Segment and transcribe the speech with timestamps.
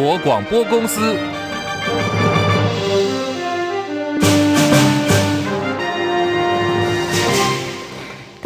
[0.00, 1.37] 国广播公司。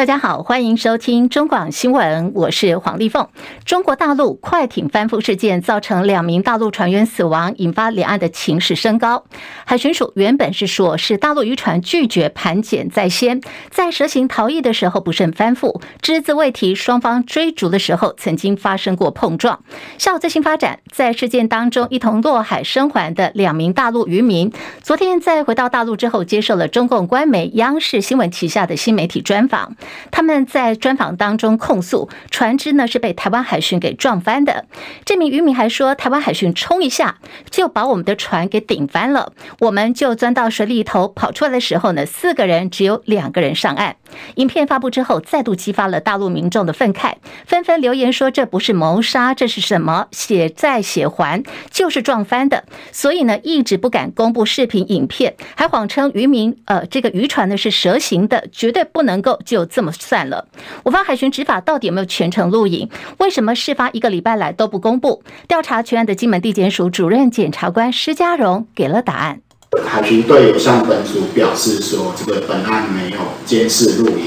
[0.02, 3.28] 大家好，欢迎收听中广新闻，我是黄丽凤。
[3.64, 9.24] 中国大陆快艇翻覆事件造成两名大陆船员死亡，引发两岸的情势升高。
[9.64, 19.62] 海巡署原本是说，是大陆渔船拒绝盘检在先，在蛇行逃逸的时候不慎翻覆，只字未提双方追逐的时候曾经发生过碰撞。
[19.98, 29.76] 下午最新发展，在事件当中一同落海生还的两名大陆渔民，昨天在回到大陆之后，接受了中共官媒央视新闻旗下的新媒体专访。
[30.10, 34.66] 他们在专访当中控诉，船只呢是被台湾海巡给撞翻的。
[35.04, 37.18] 这名渔民还说，台湾海巡冲一下
[37.50, 43.96] 就把我们的船给顶翻了，我们就钻到水里头跑出来的时候呢，四个人只有两个人上岸。
[44.36, 47.14] 影片发布之后，再度激发了大陆民众的愤慨，
[47.46, 50.08] 纷纷留言说这不是谋杀，这是什么？
[50.12, 52.64] 血债血还，就是撞翻的。
[52.92, 60.46] 所以呢，一直不敢公布视频影片，还谎称渔民呃这个渔船呢是蛇形的，绝对不能够就这么算了。
[60.84, 62.88] 我方海巡执法到底有没有全程录影？
[63.18, 65.22] 为什么事发一个礼拜来都不公布？
[65.48, 69.40] 调查全案的金门地检署主任检察官施家荣给了答案。
[69.86, 74.26] 海巡队有向本署表示说，这个本案没有监视录影。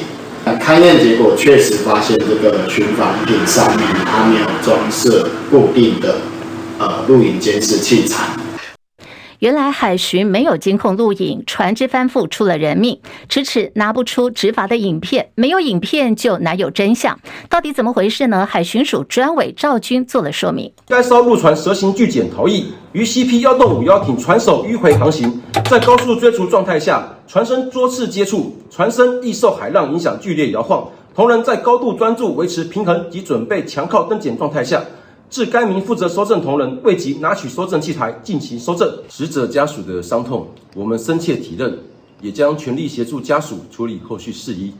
[0.59, 6.17] 勘验结果确实发现，这个巡防艇上面它没有装设固定的
[6.77, 8.25] 呃录影监视器材。
[9.45, 17.19] 原来海巡没有监控录影，船只翻覆出了人命，迟迟拿不出执法的影片，没有影片就难有真相？
[17.47, 18.43] 到底怎么回事呢？
[18.43, 34.81] 海巡署专委赵军做了说明：该艘陆船蛇形拒检逃逸，于 CP 幺洞五幺艇船首迂回航行，在高速追逐状态下，船身多次接触，船身易受海浪影响剧烈摇晃，同人在高度专注维持平衡及准备强靠登检状态下。
[35.35, 41.77] 致该名负责收证同仁未及拿取收证器材进行收证，死者家属的伤痛我们深切体认，
[42.21, 44.71] 也将全力协助家属处理后续事宜。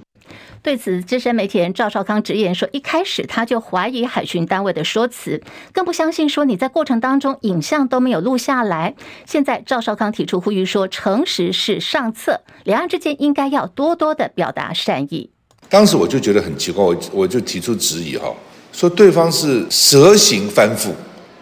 [0.62, 5.44] 对此，资深媒体人赵少康直言说：“一开始他就怀疑海巡单位的说辞，
[5.74, 8.96] 更不相信说你在过程当中影像都没有录下来。”
[9.28, 15.32] 现在赵少康提出呼吁说：“诚实是上策，两岸之间应该要多多的表达善意。”
[15.68, 18.34] 当时我就觉得很奇怪，我我就提出质疑哈。
[18.76, 20.90] 说对方是蛇形翻覆，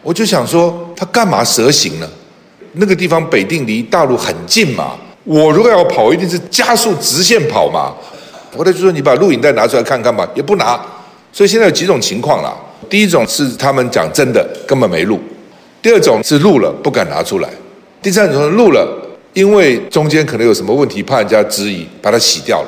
[0.03, 2.07] 我就想说他干嘛蛇形呢？
[2.73, 7.91] 那个地方北定离大陆很近嘛，我如果要跑，一定是加速直线跑嘛。
[8.55, 10.79] 我就说你把录影带拿出来看看吧，也不拿。
[11.31, 12.55] 所以现在有几种情况啦，
[12.87, 15.19] 第一种是他们讲真的根本没录，
[15.81, 17.49] 第二种是录了不敢拿出来，
[17.99, 18.87] 第三种录了，
[19.33, 22.67] 因为中间可能有什么问题，怕人家质疑，把它洗掉了。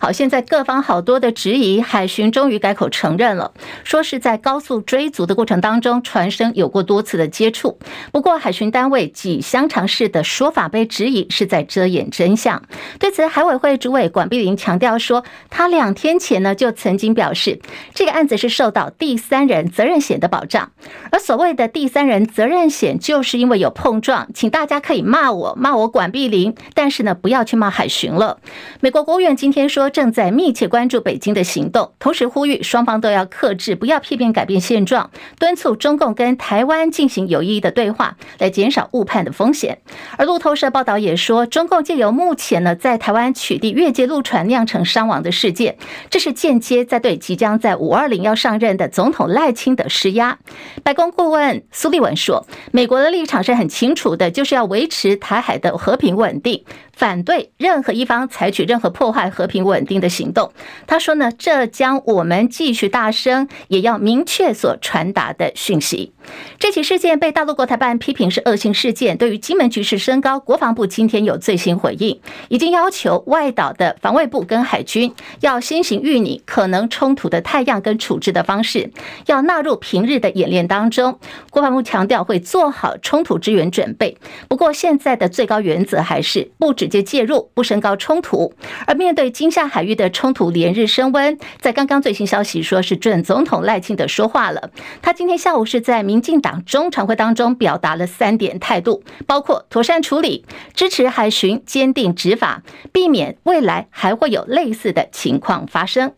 [0.00, 7.76] 好，现在各方好多的质疑，海巡终于改口承认了，说是在高速追逐的过程当中，船身有过多次的接触。
[8.12, 12.62] 不过，海巡单位几香肠式的说法被质疑是在遮掩真相。
[13.00, 17.60] 对此，海委会主委管碧玲强调说，他两天前呢就曾经表示，
[17.92, 20.70] 这个案子是受到第三人责任险的保障。
[21.10, 28.38] 而所谓的第三人责任险，就是因为有碰撞，请大家可以骂我，骂我管碧玲，但是呢，不要去骂海巡了。
[28.78, 29.87] 美国国务院今天说。
[29.90, 39.78] 正在密切关注北京的行动，同时呼吁双方都要克制，不要片面改变现状，敦促中共跟台湾进行有意义的对话，来减少误判的风险。
[40.16, 45.76] 而路透社报道也说，中共借由目前呢在台湾取缔越界陆船酿成伤亡的事件，
[46.10, 50.38] 这是间接在对即将在五二零要上任的总统赖清德施压。
[50.82, 56.64] 白宫顾问苏利文说，美国的立场是很清楚的，就是要维持台海的和平稳定。
[56.98, 60.52] 反对任何一方采取任何破坏和平稳定的行动。
[60.84, 66.12] 他说呢，这将我们继续大声，也要明确所传达的讯息。
[66.58, 69.18] 这起事件被大陆国台办批评是恶性事件。
[69.18, 72.18] 对于金门局势升高，国防部今天有最新回应，
[72.48, 78.90] 已经要求外岛的防卫部跟海军要先行预拟可能冲突的态样跟处置的方式，
[79.26, 81.18] 要纳入平日的演练当中。
[81.50, 84.16] 国防部强调会做好冲突支援准备。
[84.48, 86.78] 不过现在的最高原则还是不。
[86.78, 88.52] 直接介入，不升高冲突。
[88.86, 94.70] 而面对金厦海域的冲突连日升温，在刚刚最新消息说是准总统赖清德说话了。
[95.02, 100.44] 他今天下午是在民民进党中常会当中表达了三点态度，包括妥善处理、
[100.74, 106.12] 支持海巡、坚定执法，避免未来还会有类似的情况发生。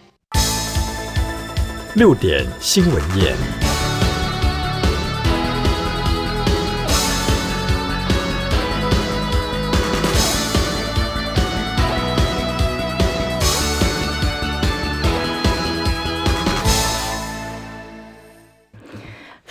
[1.92, 3.69] 六点新闻夜。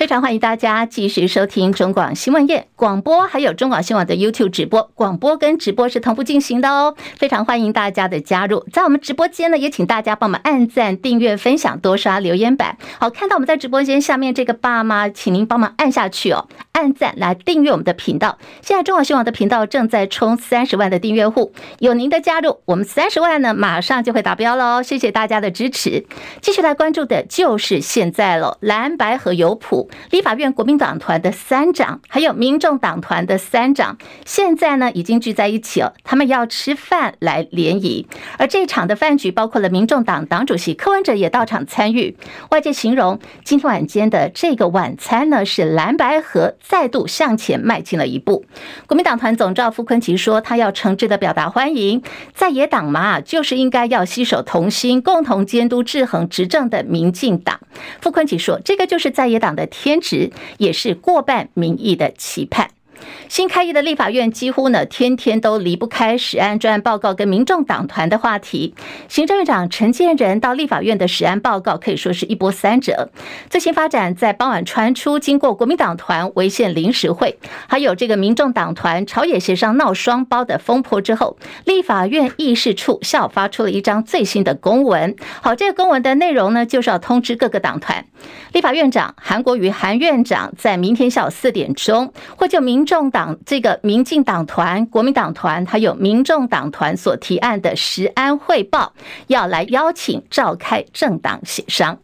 [0.09, 4.89] 常欢迎大家继续收听中广新闻业广播，还有中广新闻网的 YouTube 直播。
[4.95, 8.65] 广播跟直播是同步进行的哦，非常欢迎大家的加入。
[8.73, 12.75] 在我们直播间呢，也请大家帮我们按赞、订阅、分享、多刷留言板。
[12.97, 18.39] 好，看到我们在直播间下面这个爸妈，请您帮忙按下去哦，按赞来订阅我们的频道。
[18.63, 24.81] 现在中广新闻网的频道正在冲三十万的订阅户，有您的加入，我们三十万呢马上就会达标喽。
[24.81, 26.07] 谢谢大家的支持。
[26.41, 29.91] 继续来关注的就是现在了，蓝白和有谱。
[30.11, 38.07] 立法院国民党团的三长，还有民众党团的三长，现在呢已经聚在一起了，他们要吃饭来联谊。
[38.37, 42.17] 而这场的饭局包括了民众党党主席柯文哲也到场参与。
[42.51, 48.45] 外界形容今天晚间的这个晚餐呢，是蓝白合再度向前迈进了一步。
[48.87, 52.01] 国民党团总召傅昆萁说，他要诚挚的表达欢迎，
[52.33, 57.59] 在野党嘛，就是应该要携手同心，共同监督制衡执政的民进党。
[58.01, 62.69] 傅昆萁说，这个就是在野党的天坚持，也是过半民意的期盼。
[63.27, 68.73] 新开业的立法院几乎呢天天都离不开食安专案报告跟民众党团的话题。
[69.07, 73.09] 行政院长陈建仁到立法院的食安报告可以说是一波三折。
[73.49, 77.37] 最新发展在傍晚传出，经过国民党团违宪临时会，
[77.67, 85.15] 还有这个民众党团朝野协商闹双包的风波之后，立法院议事处下午发出了一张最新的公文。
[85.41, 88.05] 好，这个公文的内容呢，就是要通知各个党团，
[88.53, 98.93] 立法院长韩国瑜韩院长在明天下午四点钟会就民众党这个民进党团、国民党团还有民众党团所提案的食安汇报，
[99.27, 101.99] 要来邀请召开政党协商。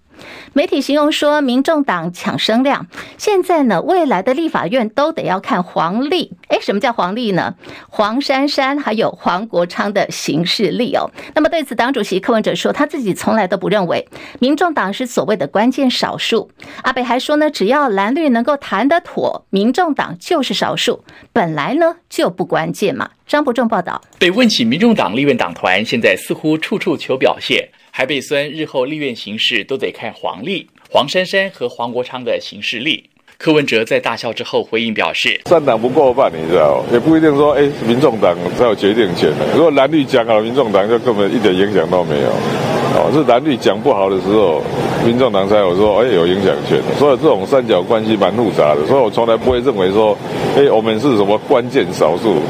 [0.53, 2.87] 媒体形容说，民众党抢声量，
[3.17, 6.31] 现在呢，未来的立法院都得要看黄历。
[6.47, 7.55] 诶，什么叫黄历呢？
[7.89, 11.09] 黄珊珊还有黄国昌的行事历哦。
[11.33, 14.07] 那么对此，党主席柯文哲说，他自己从来都不认为
[14.39, 16.49] 民众党是所谓的关键少数。
[16.83, 23.09] 阿北还说呢，只要蓝绿能够谈得妥，民众党就是少数，本来呢就不关键嘛。
[23.27, 24.01] 张伯仲报道。
[24.19, 27.69] 被问起民众党立院党团现在似乎处处求表现。
[27.97, 33.01] 台北孙，日后立院行事都得看黄历、黄珊珊和黄国昌的行事历。
[33.37, 39.47] 柯文哲在大笑之后回应表示：“三党不过半，你知道，也不一定说，哎，民众党才有决定权的。
[39.55, 42.74] 如果蓝绿讲好，民众党就根本一点影响都没有。
[42.95, 44.63] 哦，是蓝绿讲不好的时候，
[45.05, 46.81] 民众党才有说，哎，有影响权。
[46.97, 48.87] 所以这种三角关系蛮复杂的。
[48.87, 50.17] 所以我从来不会认为说，
[50.55, 52.41] 哎，我们是什么关键少数。”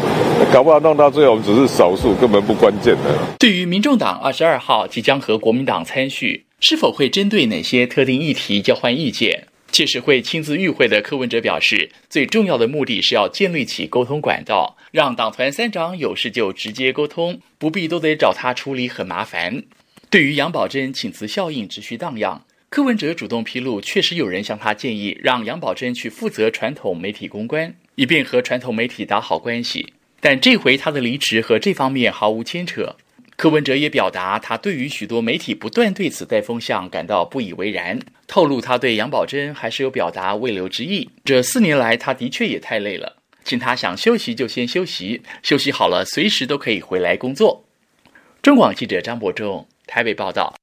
[0.54, 3.18] 搞不好弄到最后，我们只是少数，根本不关键的。
[3.40, 9.48] 对于民众党二十二号即将和国民党参叙，是否会针对哪些特定议题交换意见？
[9.72, 19.64] 届时会亲自与会的柯文哲表示，最重要的目的是要建立起沟通管道，让党团三长有事就直接沟通，不必都得找他处理，很麻烦。
[20.10, 29.94] 对于杨宝珍请辞效应持续荡漾，柯文哲主动披露，确实有人向他建议，让杨宝珍去负责传统媒体公关，以便和传统媒体打好关系。
[30.22, 32.96] 但这回他的离职和这方面毫无牵扯。
[33.36, 41.10] 柯文哲也表达，他对于许多媒体不断对此带风向感到不以为然，透露他对杨宝珍还是有表达未留之意。
[41.26, 47.66] 这四年来，他的确也太累了，请他想休息就先休息，休息好了随时都可以回来工作。
[48.42, 50.54] 中广记者张伯仲台北报道。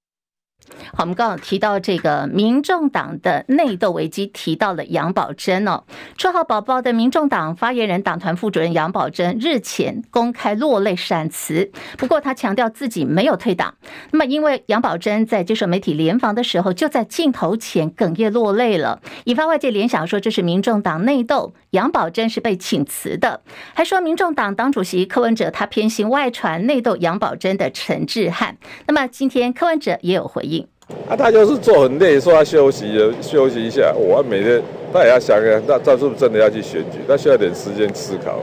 [0.94, 5.84] 好，我们刚刚提到这个民众党的内斗危机，提到了杨宝珍哦，
[6.18, 13.74] 绰号“宝宝”的民众党发言人、党团副主任杨宝珍日前公开落泪闪辞，不过他强调自己没有退党。
[14.10, 23.42] 那么，因为杨宝珍在接受媒体联访的时候，就在镜头前哽咽落泪了，引发外界联想说这是民众党内斗，杨宝珍是被请辞的，
[23.74, 28.56] 还说民众党党主席柯文哲他偏心外传内斗杨宝珍的陈志汉。
[28.86, 30.61] 那么今天柯文哲也有回应。
[31.08, 33.92] 啊，他就是做很累，说他休息，休息一下。
[33.94, 34.62] 我每天
[34.92, 36.98] 他也要想想，他他是不是真的要去选举？
[37.06, 38.40] 他需要点时间思考。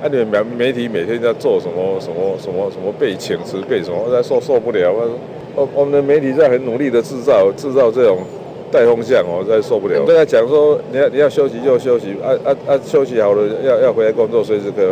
[0.00, 1.98] 啊，你们媒媒体每天在做什么？
[2.00, 3.96] 什么什么什么被请辞被什么？
[4.06, 4.92] 我在受受不了。
[5.56, 8.18] 我我们的媒体在很努力的制造制造这种
[8.70, 10.04] 带风向，我在受不了。
[10.06, 14.86] 跟他讲说，你要你要休息就休息，啊啊啊，休息好了要要回来工作，随时可以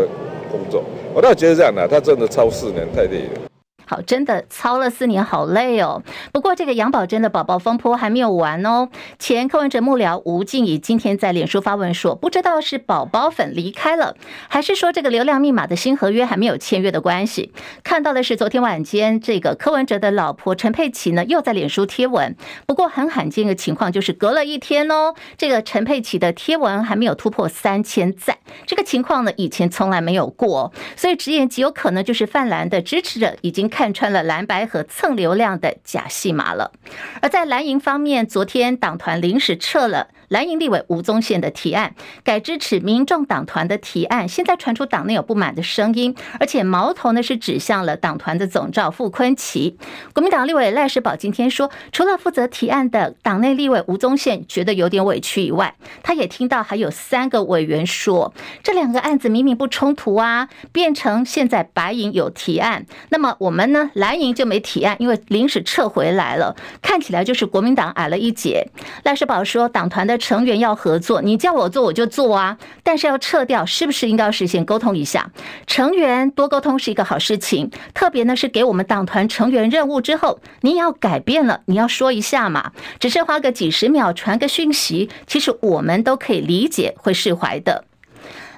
[0.50, 0.82] 工作。
[1.14, 3.46] 我倒觉得这样的，他真的超四年太累了。
[3.88, 6.02] 好，真的操了四年，好累哦。
[6.32, 8.88] 不过这个杨宝珍的宝宝风波还没有完哦。
[9.16, 14.16] 前柯文哲幕僚吴静怡今天在脸书发文说，不知道是宝宝粉离开了，
[14.48, 17.52] 还是说这个流量密码的新合约还没有签约的关系。
[17.84, 22.34] 看到的是昨天晚间，这个柯文哲的老婆陈佩琪呢又在脸书贴文。
[22.66, 33.70] 不过很罕见的情况就是隔了一天哦，这个陈佩琪的贴文还没有突破三千赞，这个情况呢以前从来没有过，所以直言极有可能就是泛蓝的支持者已经。
[33.76, 36.72] 看穿了蓝白和蹭流量的假戏码了。
[37.20, 44.26] 而在蓝营方面，昨天党团临时撤了蓝营立委吴宗宪的提案，改支持民众党团的提案。
[44.26, 49.74] 现在传出党内有不满的声音，而且矛头呢是指向了党团的总召傅昆萁。
[50.14, 68.68] 国民党立委赖士葆今天说，除了负责提案的党内立委吴宗宪觉得有点委屈以外，他也听到还有三个委员说，这两个案子明明不冲突啊，变成现在白营有提案，那么我们呢蓝营就没提案，因为临时撤回来了，看起来就是国民党矮了一截。
[69.04, 70.16] 赖世宝说，党团的。
[70.26, 75.30] 成员要合作，你叫我做我就做啊，但是要撤掉，是不是应该要事先沟通一下？
[75.68, 82.72] 成员多沟通是一个好事情，特别呢是给我们党团成员任务之后，你要改变了，你要说一下嘛。
[82.98, 87.84] 只是花个几十秒传个讯息，其实我们都可以理解，会释怀的。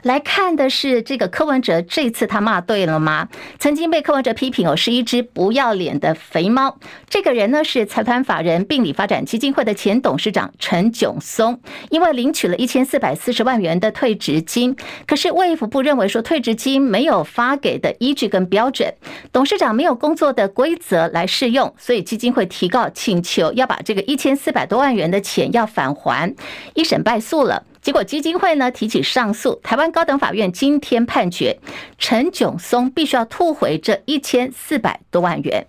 [0.09, 3.29] 来看的是这个柯文哲，这次他骂对了吗？
[3.59, 6.79] 曾经被柯文哲批评哦，是一只不要脸的肥猫。
[7.11, 11.61] 这个人呢是财团法人病理发展基金会的前董事长陈炯松，
[11.91, 14.75] 因为领取了一千四百四十万元的退职金，
[15.07, 18.91] 可是卫福部认为说退职金没有发给的依据跟标准，
[19.31, 26.35] 董事长没有工作的规则来适用，所以基金会提告请求要把这个一千四百多万元的钱要返还，
[26.73, 27.65] 一审败诉了。
[27.89, 31.59] 结果基金会呢提起上诉，台湾高等法院今天判决
[31.97, 35.67] 陈炯松必须要吐回这一千四百多万元。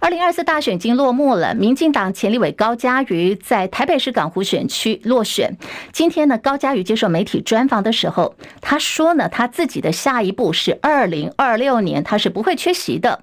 [0.00, 5.58] 二零二四大选已经落幕了，民进党前立委高嘉瑜在台北市港湖选区落选。
[5.92, 13.22] 今天呢，高嘉瑜接受媒体专访的时候，他说呢，他自己的下一步是二零二六年，他是不会缺席的。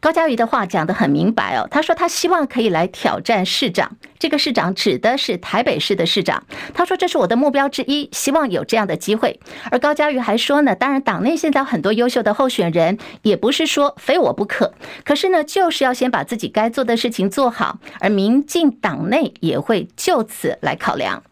[0.00, 6.44] 高嘉瑜的话讲得很明白哦，他说他希望可以来挑战市长，这个市长指的是台北市的市长。
[6.74, 9.38] 他说这是我的目标之一，希望有这样的机会。
[9.70, 14.72] 而高嘉瑜还说呢，当然党内现在很多优秀的候选人，也不是说非我不可，
[15.04, 21.22] 可是呢，就是要先把自己该做的事情做好，而民进党内也会就此来考量。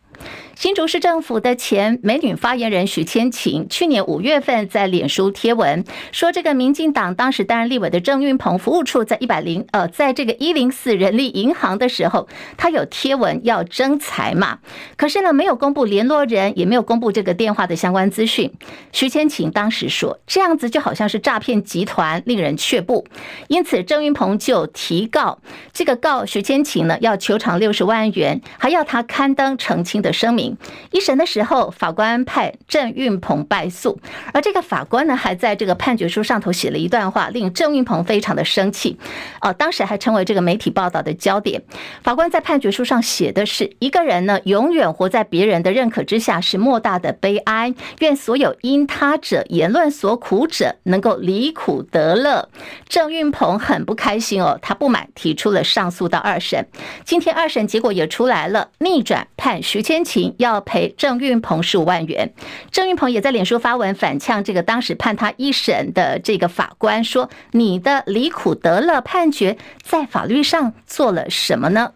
[0.57, 14.61] 新竹市政府的前美女发言人许千晴，去年五月份在脸书贴文说，这个民进党当时担任立委的郑运鹏服务处在一百零呃，在这个一零四人力银行的时候，他有贴文要征才嘛，
[14.97, 18.51] 可是呢没有公布联络人，也没有公布这个电话的相关资讯。
[18.93, 23.07] 许千晴当时说，这样子就好像是诈骗集团，令人却步。
[23.49, 25.39] 因此郑运鹏就提告，
[25.75, 30.46] 这个告许千晴呢要求偿六十万元，还要他刊登澄清的声明。
[30.91, 33.99] 一审的时候，法官判郑运鹏败诉，
[34.33, 38.99] 而这个法官呢，还在这个判决书上头写了一段话，令郑运鹏非常的生气。
[39.41, 41.63] 哦，当时还成为这个媒体报道的焦点。
[42.03, 47.75] 法官在判决书上写的是：一个人呢，永远活在别人的认可之下，是莫大的悲哀。
[48.01, 52.49] 愿所有因他者言论所苦者，能够离苦得乐。
[52.89, 56.67] 郑运鹏很不开心哦，他不满，提出了上诉到二审。
[57.05, 60.35] 今天二审结果也出来了，逆转判徐千晴。
[60.39, 62.33] 要赔郑运鹏十五万元，
[62.71, 71.93] 郑运鹏也在脸书发文反呛这个当时判他一审的这个法官，说：“你的李苦得了判决在法律上做了什么呢？”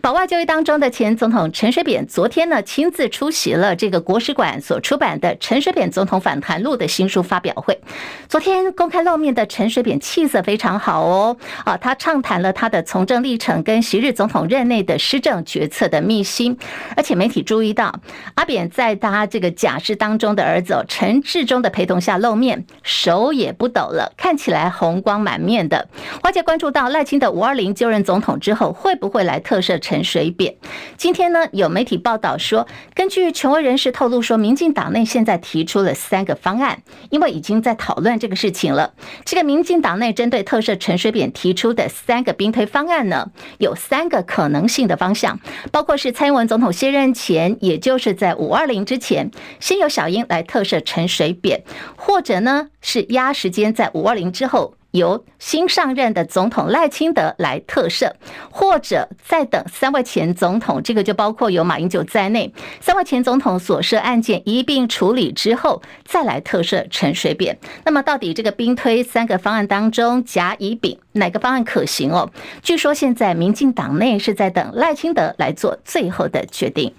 [0.00, 7.78] 保外就医当中的前总统陈水扁昨天呢亲自出席了这个国史馆所出版的《陈水扁总统访谈录》的新书发表会。
[8.28, 16.56] 昨天公开露面的陈水扁气色非常好哦，啊，他畅谈了他的从政历程跟昔日总统任内的施政决策的秘辛。
[16.96, 17.94] 而且媒体注意到，
[18.34, 25.88] 阿扁在他这个假释当中的儿子陈志忠的陪同下露面，手也不抖了，看起来红光满面的。
[26.24, 30.56] 外界关注到赖清德五二零就任总统之后会不会来特设陈水扁。
[30.96, 38.92] 今天呢，有媒体报道说，根据权威人士透露说，民进党内现在提出了三个方案，因为已经在讨论这个事情了。
[39.24, 45.38] 这个民进党内针对特赦陈水扁提出的三个兵推方案呢，有三个可能性的方向，
[45.70, 51.62] 包括是蔡英文总统卸任前，也就是在五二零之前，先由小英来特赦陈水扁，
[51.96, 54.74] 或者呢是压时间在五二零之后。
[54.92, 58.12] 由新上任的总统赖清德来特赦，
[58.50, 67.58] 或者再等三位前总统，这个就包括有马英九在内，三位前总统所涉案件一并处理之后，再来特赦陈水扁。
[67.84, 72.30] 那么，到底这个兵推三个方案当中，甲乙丙哪个方案可行哦？
[72.62, 76.94] 据说现在民进党内是在等赖清德来做最后的决定。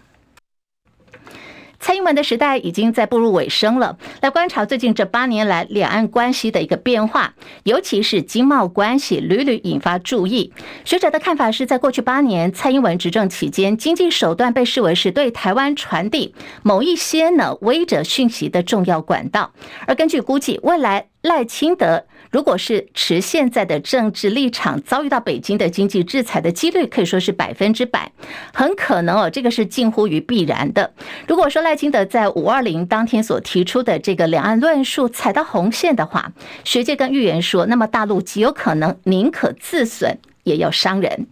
[1.83, 3.97] 蔡英文的时代已经在步入尾声了。
[4.21, 10.53] 来观察最近这八年来两岸关系的一个变化，尤其是经贸关系屡屡引发注意。
[10.85, 19.51] 学者的看法是在过去八年蔡英文执政期间，经济手段被视为是对台湾传递某一些呢威者讯息的重要管道。
[19.85, 28.11] 而根据估计，未来赖清德如果是持现在的政治立场，遭遇到北京的经济制裁的几率可以说是百分之百，
[28.53, 30.91] 很可能哦，这个是近乎于必然的。
[31.27, 40.17] 如果说赖清德在五二零当天所提出的这个两岸论述踩到红线的话，学界跟预言说，那么大陆极有可能宁可自损。
[40.43, 41.27] 也要伤人。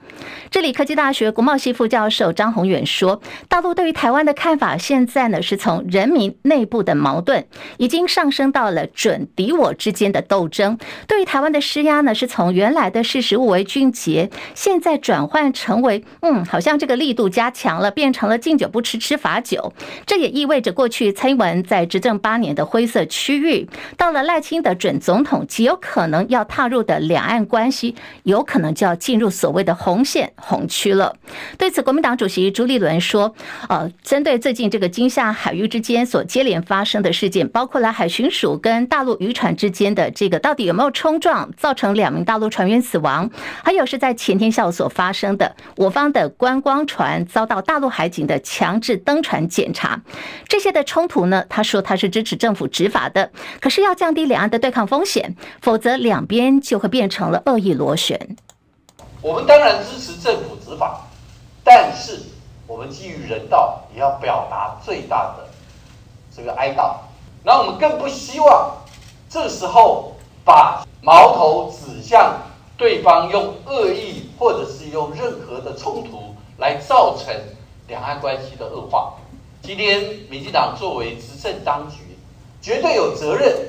[0.49, 7.45] 这里科技大学国贸系副教授张宏远说，大陆对于台湾的看法，现在呢是从人民内部的矛盾，
[7.77, 10.77] 已经上升到了准敌我之间的斗争。
[11.07, 19.73] 对于台湾的施压呢，是从原来的识时务为俊杰，现在转换成为，嗯，好像这个力度加强了，变成了敬酒不吃吃罚酒。
[20.05, 28.95] 这也意味着过去蔡英文在执政八年的灰色区域，到了赖清德准总统极有可能要踏入的两岸关系，有可能就要。
[29.01, 31.15] 进入所谓的红线红区了。
[31.57, 33.33] 对此，国民党主席朱立伦说
[33.67, 43.29] ：“呃，针对最近这个金厦海域之间所接连发生的事件，包括了海巡署跟大陆渔船之间的这个到底有没有冲撞，造成两名大陆船员死亡，
[43.63, 49.99] 还有是在前天下午所发生的我方的观光船遭到大陆海警的强制登船检查，
[50.47, 58.37] 这些的冲突呢，他说他是支持政府执法的，可是要降低两岸的对抗风险，否则两边就会变成了恶意螺旋。”
[59.21, 61.01] 我们当然支持政府执法，
[61.63, 62.19] 但是
[62.65, 65.47] 我们基于人道，也要表达最大的
[66.35, 66.95] 这个哀悼。
[67.43, 68.77] 那我们更不希望
[69.29, 70.13] 这时候
[70.43, 72.35] 把矛头指向
[72.75, 77.31] 对方，用恶意或者是用任何的冲突来造成
[77.87, 79.13] 两岸关系的恶化。
[79.61, 80.01] 今天
[80.31, 82.17] 民进党作为执政当局，
[82.59, 83.67] 绝对有责任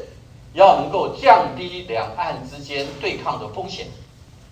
[0.54, 3.88] 要能够降低两岸之间对抗的风险，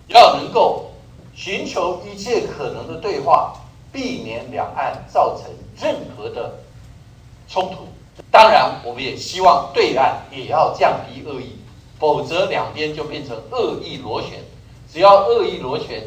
[0.05, 0.90] 要能够。
[1.33, 3.53] 寻求一切可能的对话，
[3.91, 6.59] 避免两岸造成任何的
[7.47, 7.87] 冲突。
[8.29, 11.55] 当然，我们也希望对岸也要降低恶意，
[11.97, 14.39] 否则两边就变成恶意螺旋。
[14.91, 16.03] 只要恶意螺旋，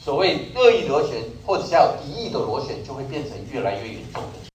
[0.00, 4.53] 所谓恶意螺旋，或者叫敌意的螺旋，就会变成越来越严重的。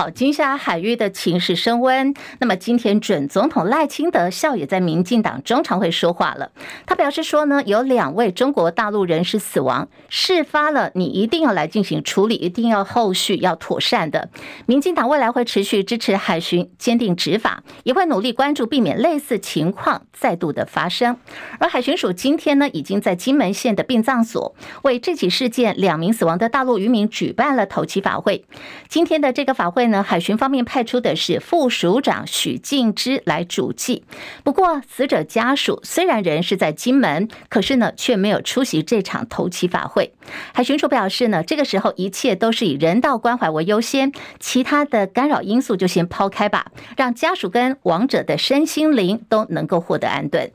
[0.00, 2.14] 好，金沙海域的情势升温。
[2.38, 6.52] 那么今天准总统赖清德笑也在民进党中常会说话了。
[6.86, 14.30] 他表示说呢，有两位中国大陆人士死亡，事发了，你一定要来进行处理，一定要后续要妥善的。
[14.64, 21.18] 民进党未来会持续支持海巡，坚定执法，也会努力关注，避免类似情况再度的发生。
[21.58, 28.46] 而海巡署今天呢，已经在金门县的殡葬所为这起事件两名死亡的大陆渔民举办了头七法会。
[28.88, 29.89] 今天的这个法会。
[29.90, 34.04] 呢，海巡方面派出的是副署长许敬之来主祭。
[34.42, 40.14] 不过，死者家属虽然人是在金门，可是呢，却没有出席这场头七法会。
[40.54, 50.50] 海巡署表示呢，这个时候一切都是以人道关怀为优先，其他的干扰因素就先抛开吧，让家属跟亡者的身心灵都能够获得安顿。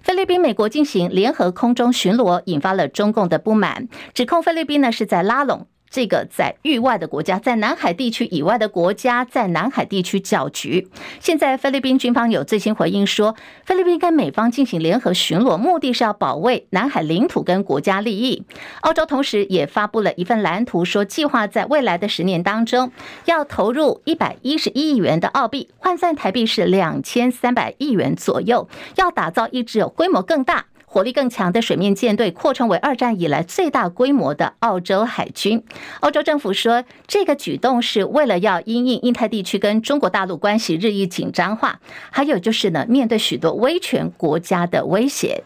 [0.00, 5.66] 菲律宾、美国进行联合空中巡逻，引发了中共的不满，指控菲律宾呢是在拉拢。
[5.90, 10.88] 这个在域外的国家，在南海地区以外的国家，在南海地区搅局。
[11.20, 18.44] 现在菲律宾军方有最新回应说，菲律宾跟美方进行联合巡逻，目的是要保卫南海领土跟国家利益。
[18.82, 22.92] 澳洲同时也发布了一份蓝图，说计划在未来的十年当中，
[23.24, 30.66] 要投入一百一十一亿元的澳币，换算台币是两千三百亿元左右，要打造一支有规模更大。
[30.90, 35.62] 火力更强的水面舰队，扩充为二战以来最大规模的澳洲海军。
[36.00, 45.44] 澳洲政府说，这个举动是为了要因应印太地区跟中国大陆关系日益紧张化，还有就是呢，面对许多威权国家的威胁。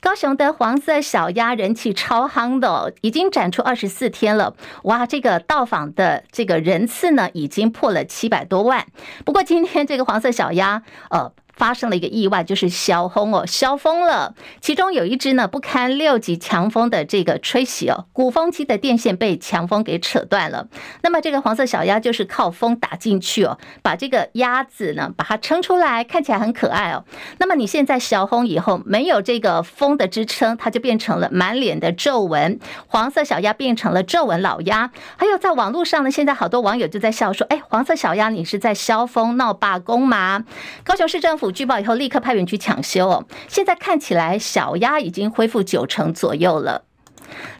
[0.00, 4.54] 高雄的黄色小鸭人气超夯的，已经展出二十四天了。
[4.84, 8.86] 哇，这个到访的这个人次呢，已经破了七百多万。
[9.24, 11.32] 不过今天这个黄色小鸭，呃。
[11.56, 14.34] 发生了一个意外，就是消风哦，消风了。
[14.60, 20.68] 其中有一只呢，不堪六级强风的这个吹袭哦，鼓风机的电线被强风给扯断了。
[21.02, 27.04] 那么这个黄色小鸭就是靠风打进去哦，把这个鸭子呢，把它撑出来，看起来很可爱哦。
[27.38, 32.58] 那么你现在消风以后，没有这个风的支撑，它就变成了满脸的皱纹。
[32.88, 34.90] 黄色小鸭变成了皱纹老鸭。
[35.16, 40.44] 还有在网络上呢，现在好多网友就在笑说：“哎，黄色小鸭，你是在消风闹罢工吗？”
[40.82, 41.43] 高雄市政府。
[41.50, 43.24] 据报以后，立刻派员去抢修哦。
[43.48, 46.84] 现在看起来，小鸭已经恢复九成左右了。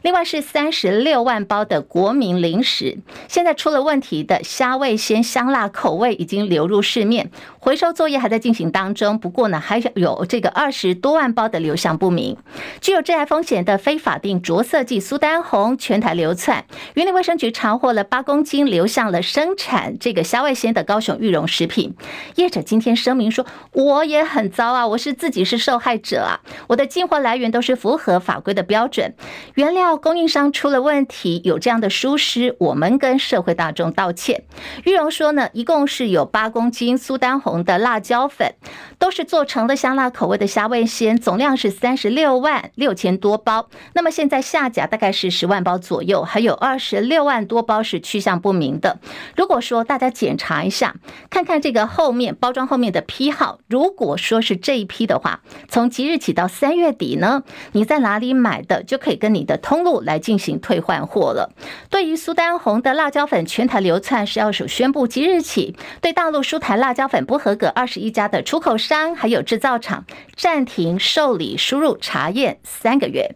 [0.01, 9.17] 另外是三十六万包的国民零食，现在出了问题的虾味鲜香辣口味已经流入市面，回收作业还在进行当中。
[9.17, 12.37] 不过呢，还有这个二十多万包的流向不明，
[12.81, 21.95] 具有致癌风险的非法定着色剂苏丹红全台流窜，云林卫生局查获了八公斤流向了生产这个虾味鲜的高雄裕隆食品。
[22.35, 29.15] 业者今天声明说，我也很糟啊，我是自己是受害者啊，我的进货来源都是符合法规的标准，
[29.55, 34.43] 原原料供应商出了问题，有这样的疏失，我们跟社会大众道歉。
[34.83, 38.53] 玉荣说呢，一共是有八公斤苏丹红的辣椒粉，
[38.99, 43.67] 都是做成了香辣口味的虾味鲜，总量是三十六万六千多包。
[43.93, 48.99] 那么现在下架大概是十万包左右，还有二十六万多包是去向不明的。
[49.35, 50.93] 如果说大家检查一下，
[51.31, 61.53] 看看这个后面包装后面的批号，如果说是这一批的话，从即日起到三月底呢，你在哪里买的就可以跟你的通路来进行退换货了。
[61.89, 70.05] 对于苏丹红的辣椒粉全台流窜，食药署宣布即日起对大陆输台辣椒粉不合格二十一家的出口商还有制造厂
[70.35, 73.35] 暂停受理输入查验三个月。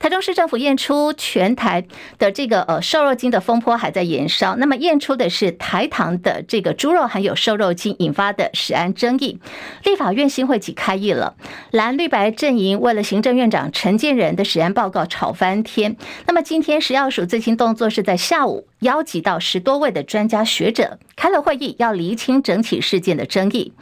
[0.00, 1.84] 台中市政府验出全台
[2.18, 9.38] 的这个呃瘦肉精的风波还在延烧，那么验出的是台糖的这个猪肉含有瘦肉精引发的食安争议，
[9.84, 11.34] 立法院新会期开议了，
[11.70, 15.94] 蓝绿白阵营为了行政院长陈建仁的食安报告吵翻天，
[16.26, 18.69] 那么今天食药署最新动作是在下午。
[18.80, 23.72] 邀集到十多位的专家学者开了会议，要厘清整体事件的争议。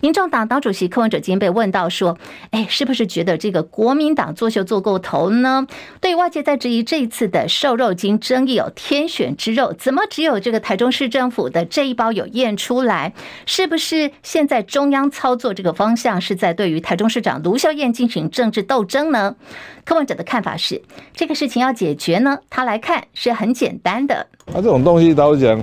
[0.00, 2.18] 民众党党主席柯文哲今天被问到说
[2.50, 5.66] ：“哎，是不是觉得这个国民党作秀做过头呢？”
[6.00, 13.12] 对外界在质疑这一次的瘦肉精争议有天选之肉，怎么只有这个台中市政府的这一包有验出来？
[13.46, 19.36] 是不是现在中央操作这个方向是在对于台中市长卢秀燕进行政治斗争呢？
[19.84, 20.82] 柯文哲的看法是，
[21.14, 24.26] 这个事情要解决呢，他来看是很简单的。
[24.52, 25.60] 他、啊、这种东西，老实讲，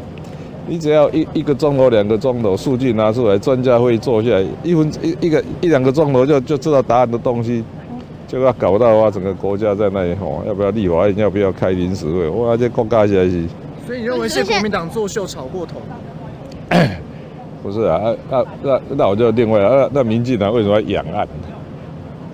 [0.67, 7.63] 你只要一一个钟头、两个钟头，数据拿出来，专家会坐下来，一分一一个一两个钟头就就知道答案的东西，
[8.27, 12.29] 就要搞到的话，整个国家在那里吼，要不要立法院，要不要开临时会？
[12.29, 13.43] 哇，这国家现在是。
[13.85, 15.81] 所以你认为是国民党作秀炒过头？
[17.63, 21.27] 不是啊，那那那我就另外啊，那民进党为什么要养案？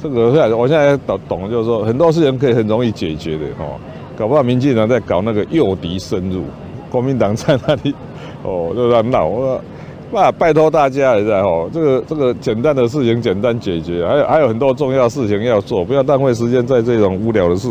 [0.03, 3.79] 这个我现在懂懂，就是说很多事情可以很容易解决的吼。
[4.17, 6.43] 搞不好民进党在搞那个诱敌深入，
[6.89, 7.95] 国民党在那里
[8.43, 9.25] 哦，就在闹。
[9.25, 9.61] 我说，
[10.11, 17.69] 那拜托大家了在哦，这个这个简单的事情简单解决，还有还有很多重要事情要做，不要浪费时间在这种无聊的事。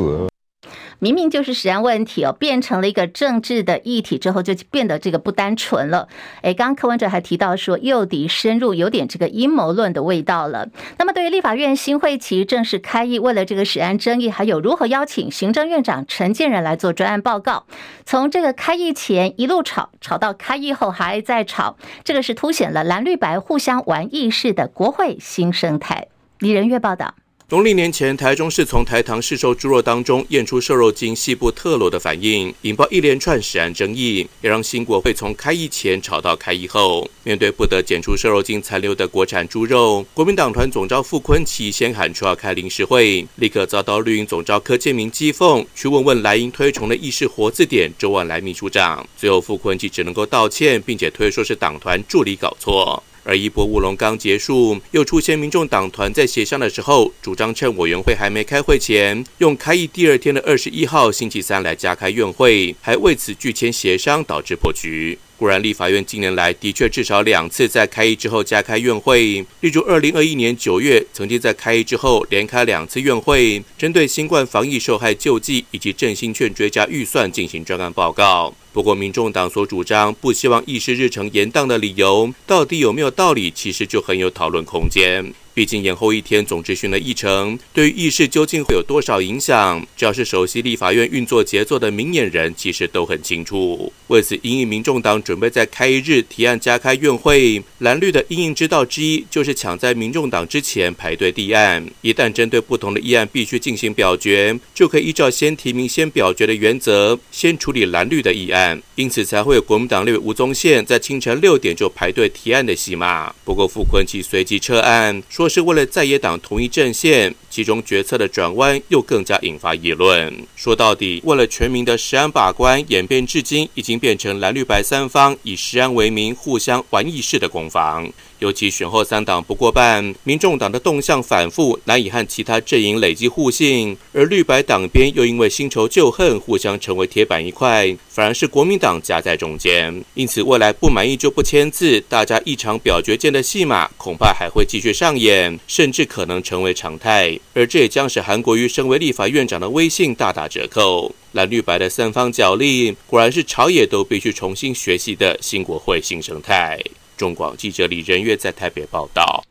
[1.01, 6.07] 明明就是食安问题哦，变成了一个政治的议题之后，就变得这个不单纯了。
[6.43, 10.69] 诶，刚刚柯文哲还提到说，诱敌深入有点这个阴谋论的味道了。
[10.99, 17.65] 那么，对于立法院新会期正式开议，为了这个食安争议，还有如何邀请行政院长陈建仁来做专案报告，
[18.05, 26.09] 从这个开议前一路吵，吵到开议后还在吵，这个是凸显了蓝绿白互相玩意识的国会新生态。
[26.39, 27.15] 李仁月报道。
[27.51, 37.11] 农历年前，台中市从台糖市售猪肉当中验出瘦肉精细部特镂的反应，引爆一连串食安争议，也让新国会从开议前吵到开议后。
[37.25, 49.05] 面对不得检出瘦肉精残留的国产猪肉，国民党团总召傅崐萁先喊出要开临时会，立刻遭到绿营总召柯建铭讥讽，去问问莱茵推崇的议事活字典周万来秘书长。
[49.17, 53.03] 最后傅崐萁只能够道歉，并且推说是党团助理搞错。
[53.25, 65.19] 而一波乌龙刚结束，又出现民众党团在协商的时候，主张趁委员会还没开会前，用开议第二天的二十一号星期三来加开院会，还为此拒签协商，导致破局。
[65.37, 78.55] 果然，立法院近年来的确至少两次在开议之后加开院会，例如二零二一年九月，曾经在开议之后连开两次院会，针对新冠防疫受害救济以及振兴券追加预算进行专案报告。
[78.73, 83.51] 不过，民众党所主张不希望议事日程延宕的理由，到底有没有道理？
[83.51, 85.35] 其实就很有讨论空间。
[85.61, 89.87] 毕竟延后一天总质询的议程，对于议事究竟会有多少影响？
[89.95, 93.93] 只要是熟悉立法院运作节奏的明眼人，其实都很清楚。
[94.07, 101.87] 为此，因应民众党准备在开议日提案加开院会，蓝绿的因应之道之一，就是抢在民众党之前排队立案。
[102.01, 108.83] 一旦针对不同的议案必须进行表决，就可以依照先提名先表决的原则，先处理蓝绿的议案。
[108.95, 113.35] 因此才会有国民党立委吴宗宪在清晨六点就排队提案的戏码。
[113.45, 120.33] 不过傅昆萁随即撤案，说是为了在野党同一阵线，其中决策的转弯又更加引发议论。
[120.55, 128.11] 说到底，为了全民的食安把关，演变至今已经变成蓝绿白三方以食安为名互相玩意式的攻防。
[128.41, 140.03] 尤其选后三党不过半，民众党的动向反复，难以和其他阵营累积互信，而绿白党边又因为新仇旧恨，互相成为铁板一块，反而是国民党夹在中间。
[140.15, 147.39] 因此，未来不满意就不签字，大家一场表决间的戏码，恐怕还会继续上演，甚至可能成为常态。
[147.55, 151.15] 而这也将使韩国瑜身为立法院长的威信大打折扣。
[151.33, 156.81] 蓝绿白的三方角力，果然是朝野都必须重新学习的新国会新生态。
[157.21, 159.45] 中广记者李仁月在台北报道。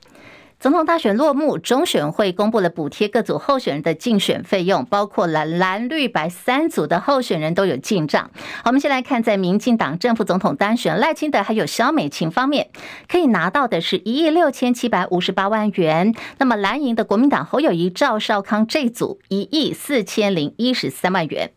[0.60, 8.32] 总统大选落幕，中选会公布了补贴各组候选人的竞选费用，包括蓝蓝绿白三组的候选人都有进账。
[8.66, 12.72] 我们先来看，在民进党正副总统单选赖清德还有萧美琴方面，
[13.08, 16.16] 可以拿到的是一亿六千七百五十八万元。
[16.40, 21.52] 那么蓝营的国民党侯友谊、赵少康这组一亿四千零一十三万元。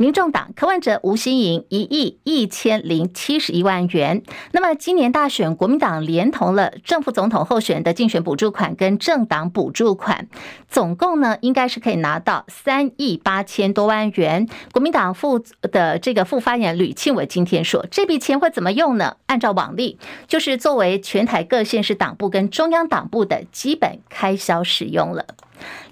[0.00, 4.22] 民众党柯文哲、吴欣盈一亿一千零七十一万元。
[4.52, 10.26] 那么今年大选，国民党连同了正副总统候选人的竞选补助款跟政党补助款，
[10.70, 14.48] 总共呢应该是可以拿到三亿八千多万元。
[14.72, 19.18] 国民党副的这个副发言人吕庆伟今天说，这笔钱会怎么用呢？
[19.26, 25.26] 按照往例，就是作为全台各县市党部跟中央党部的基本开销使用了。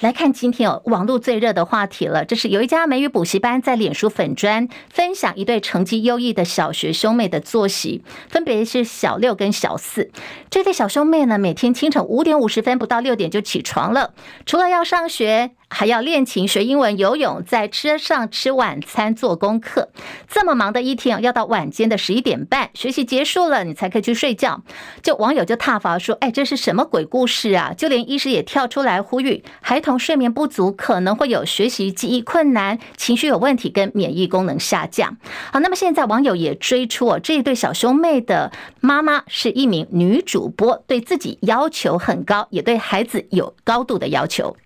[0.00, 2.24] 来看今天哦，网络最热的话题了。
[2.24, 10.11] 这是有一家美语补习班在脸书粉专分享一对成绩优异的小学兄妹的作息，分别是小六跟小四。
[10.50, 14.14] 这对小兄妹呢，每天清晨五点五十分不到六点就起床了，
[14.46, 19.90] 除了要上学，还要练琴、学英文、游泳，在车上吃晚餐、做功课。
[20.26, 24.62] 这么忙的一天，要到晚间的十一点半，学习结束了，你才可以去睡觉。
[25.02, 35.16] 就网友就挞伐说：“哎，这是什么鬼故事啊？”就连医师也跳出来呼吁，孩童睡眠不足可能会有学习记忆困难、情绪有问题跟免疫功能下降。
[35.52, 38.50] 好，那么现在网友也追出哦，这一对小兄妹的
[38.81, 44.57] 妈妈是一名女主播，对自己要求很高，也对孩子有高度的要求。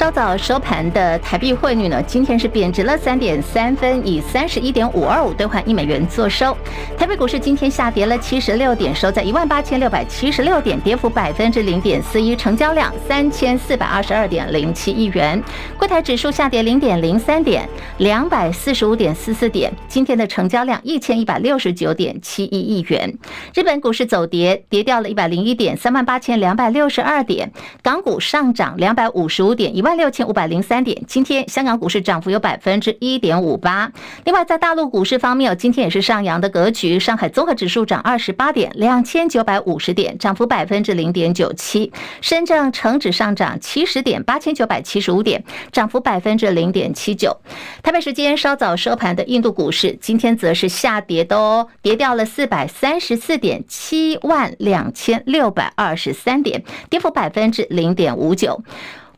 [0.00, 6.56] 稍早收盘的台币汇率呢，今天是贬值了三点三分，以三十一点五二五兑换一美元作收。
[6.96, 15.38] 台北股市今天下跌了七十六点，收在一万八千六百七十六点，跌幅百分之零点四一，成交量三千四百二十二点零七亿元。
[15.76, 19.70] 柜台指数下跌零点零三点，两百四十五点四四点。
[19.86, 23.18] 今天的成交量一千一百六十九点七一亿元。
[23.54, 27.52] 日本股市走跌，跌掉了一百零一点，三万八千两百六十二点。
[27.82, 29.89] 港股上涨两百五十五点，一万。
[29.90, 33.90] 万六千五百零三点，今天香港股市涨幅有百分之一点五八。
[34.24, 37.00] 另外，在大陆股市方面，今天也是上扬的格局。
[37.00, 41.92] 上海综合指数涨二十八点，两千九百五十点，涨幅百分之零点九七。
[42.20, 47.36] 深圳成指上涨七十点，八千九百七十五点，涨幅百分之零点七九。
[47.82, 58.62] 台北时间稍早收盘的印度股市，今天则是下跌的哦，跌掉了四百三十四点，七万两千六百二十三点，跌幅百分之零点五九。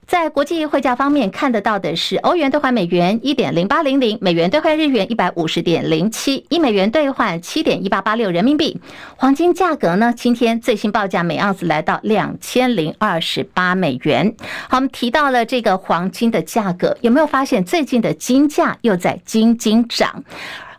[0.07, 8.79] 在国际汇价方面，看得到的是欧元兑换美元一点零八零零，美元兑换日元一百五十点零七，一美元兑换七点一八八六人民币。
[9.17, 14.35] 黄金价格呢，今天最新报价每盎司来到两千零二十八美元。
[14.69, 20.25] 好，我们提到了这个黄金的价格，有没有发现最近的金价又在金金涨？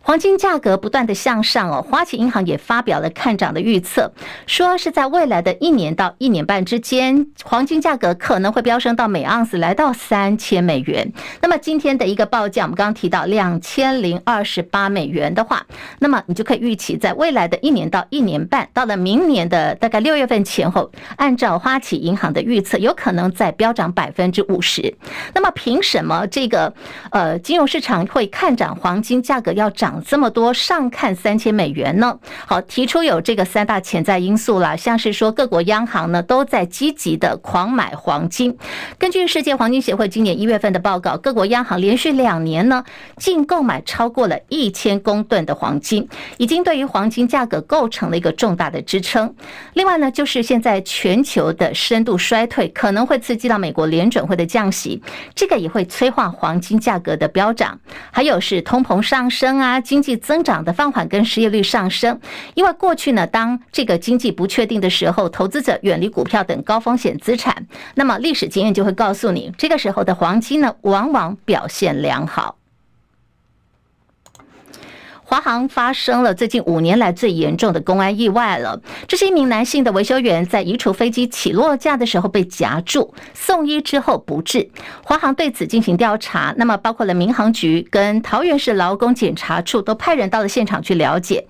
[0.05, 4.11] 黄金价格不断的向上哦，花旗银行也发表了看涨的预测，
[4.45, 11.09] 说是在未来的一年到一年半之间，黄金价格可能会飙升到每盎司来到三千美元。
[11.41, 15.65] 那么今天的一个报价，我们刚刚提到两千零二十八美元的话，
[15.99, 24.93] 那么你就可以预期在未来的一年到一年半，到了明年的大概六月份前后，按照花旗银行的预测，有可能再飙涨百分之五十。
[25.33, 26.73] 那么凭什么这个
[27.11, 29.92] 呃金融市场会看涨黄金价格要涨？
[30.05, 32.17] 这么多上看三千美元呢？
[32.45, 38.57] 好，提出有这个三大潜在因素啦，像是说各国央行呢都在积极的狂买黄金。
[38.97, 42.83] 根据世界黄金协会今年一月份的报告，各国央行连续两年呢
[43.17, 49.33] 净购买超过了一千公吨的黄金，已经对于黄金价格构成了一个重大的支撑。
[49.73, 55.01] 另外呢，就是现在全球的深度衰退可能会刺激到美国联准会的降息，
[55.35, 57.79] 这个也会催化黄金价格的飙涨。
[58.11, 59.81] 还有是通膨上升啊。
[59.83, 62.19] 经济增长的放缓跟失业率上升，
[62.55, 72.55] 因为过去呢，当这个经济不确定的时候，投资者远离股票等高风险资产，那么历史经验就会告诉你，这个时候的黄金呢，往往表现良好。
[75.23, 78.79] 华航发生了最近五年来最严重的公安意外了。
[79.07, 84.69] 这是一名男性的维修员在移除飞机起落架的时候被夹住，送医之后不治。
[85.03, 91.45] 华航对此进行调查，那么包括了民航局跟桃园市劳工检查处都派人到了现场去了解。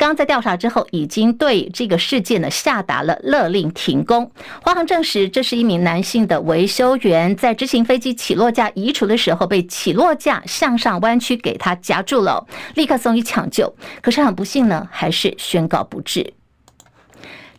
[0.00, 4.32] 刚在调查之后，已经对这个事件呢下达了勒令停工。
[4.62, 13.70] 华航证实，这是一名男性的维修员在执行飞机起落架移除的时候，被起落架向上弯曲给他夹住了，立刻送医抢救。
[14.00, 16.32] 可是很不幸呢，还是宣告不治。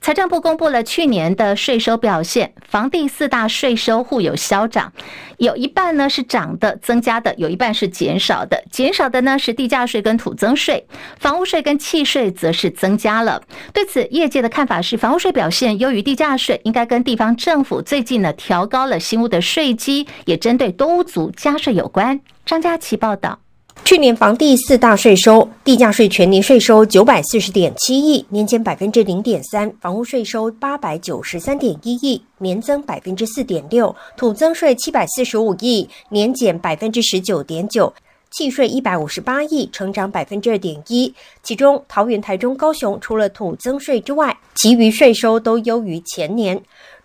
[0.02, 4.92] 财政部公布了去年的税收表现，房地四大税收互有消长，
[5.38, 8.64] 有一半呢是涨的、增加的，有一半是减少的。
[8.72, 10.84] 减少的呢是地价税跟土增税，
[11.20, 13.44] 房屋税跟契税则是增加了。
[13.72, 22.20] 对此，业界的看法是，房屋税表现优于地价税，应该跟地方政府最近呢调高了新屋的税基，也针对多屋族加税有关。
[22.44, 23.38] 张佳琪报道。
[23.84, 37.92] 去年房地四大税收，地价税全年税收九百四十点七亿，年减百分之零点三；房屋税收八百九十三点一亿，年增百分之四点六；土增税七百四十五亿，年减百分之十九点九；
[38.32, 41.14] 契税一百五十八亿，成长百分之二点一。
[41.44, 46.62] 其中，桃园、台中、高雄除了土增税之外，其余税收都优于前年。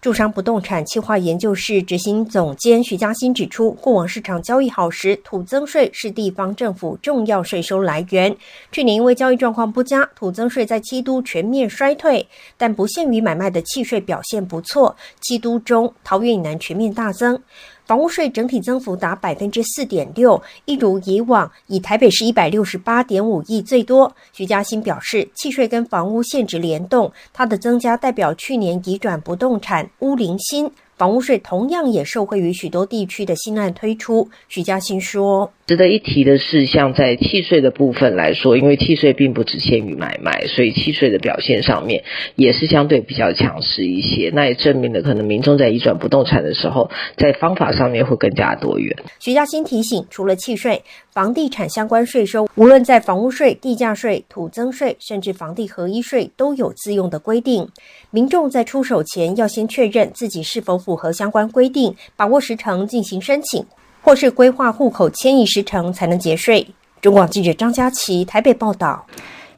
[0.07, 8.37] 住商不动产企划研究室执行总监徐嘉欣指出，过往市场交易好时，土增税是地方政府重要税收来源。
[8.71, 12.25] 去年因为交易状况不佳，土增税在七都全面衰退，
[12.57, 17.43] 但不限于买卖的契税表现不错，七都中桃园以南全面大增。
[17.87, 24.13] 房屋税整体增幅达百分之四点六，一如以往，以台北市一百六十八点五亿最多。
[24.33, 30.69] 徐嘉欣表示，契税跟房屋现值联动，它的增加代表去年移转不动产屋龄新。
[30.97, 34.31] 房屋税同样也受惠于许多地区的新案推出。
[34.49, 35.53] 徐嘉欣说。
[35.67, 42.05] 值得一提的是，像在契税的部分来说，因为契税并不只限于买卖，所以契税的表现上面
[42.35, 44.31] 也是相对比较强势一些。
[44.33, 48.97] 那也证明了可能民众在移转不动产的时候，在方法上面会更加多元。
[49.19, 50.83] 徐嘉欣提醒，除了契税，
[51.17, 57.67] 房地产相关税收，无论在房屋税、地价税、土增税，甚至房地合一税，都有自用的规定。
[58.11, 63.65] 民众在出手前要先确认自己是否符合相关规定，把握时程进行申请。
[64.03, 66.67] 或是规划户口迁移时程才能节税。
[67.01, 69.07] 中广记者张佳琪台北报道。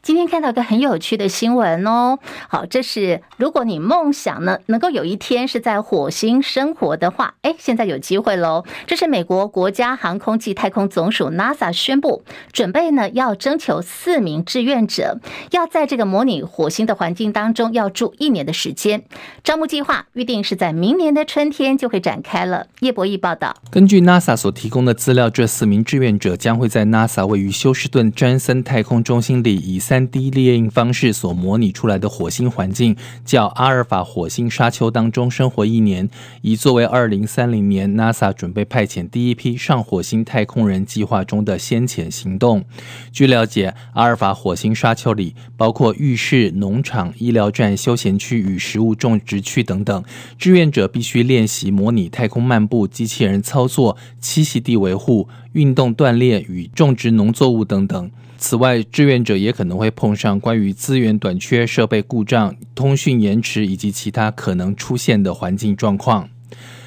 [0.09, 2.19] 今天看到一个很有趣的新闻哦，
[2.49, 8.65] 好，这是如果你梦想呢能够有一天是在火星生活的话，哎，现在有机会喽。
[8.87, 19.05] 这是美国国家航空暨太空总署 NASA 宣布，准备呢要征求四名志愿者，要在这个模拟火星的环境当中要住一年的时间。
[19.45, 22.69] 招募计划预定是在明年的春天就会展开了。
[22.81, 36.09] 叶博义报道，根据 NASA 所提供的资料，这四名志愿者将会在 NASA 位于休斯顿詹森太空中心里以三 3D 列印方式所模拟出来的火星环境，叫阿尔法火星沙丘当中生活一年，
[36.43, 42.65] 以作为2030年 NASA 准备派遣第一批上火星太空人计划中的先遣行动。
[43.11, 50.05] 据了解，阿尔法火星沙丘里包括浴室、农场、医疗站、休闲区与食物种植区等等。
[50.39, 58.11] 志愿者必须练习模拟太空漫步、机器人操作、栖息地维护、运动锻炼与种植农作物等等。
[58.39, 66.29] 此外，志愿者也可能会碰上关于资源短缺、设备故障、通讯延迟以及其他可能出现的环境状况。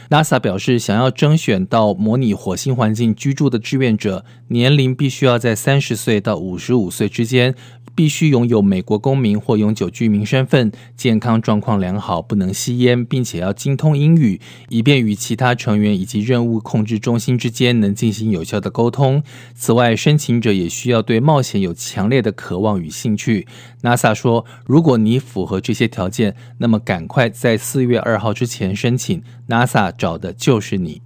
[0.10, 7.56] NASA 表示，想要征选到模拟火星环境居住的志愿者，年龄必须要在三十岁到五十五岁之间。
[7.96, 19.24] 必须拥有美国公民或永久居民身份，健康状况良好，不能吸烟，并且要精通英语，以便与其他成员以及任务控制中心之间能进行有效的沟通。
[19.54, 23.48] 此外，申请者也需要对冒险有强烈的渴望与兴趣。
[23.82, 31.02] NASA 说，如果你符合这些条件，那么赶快在四月二号之前申请，NASA 找的就是你。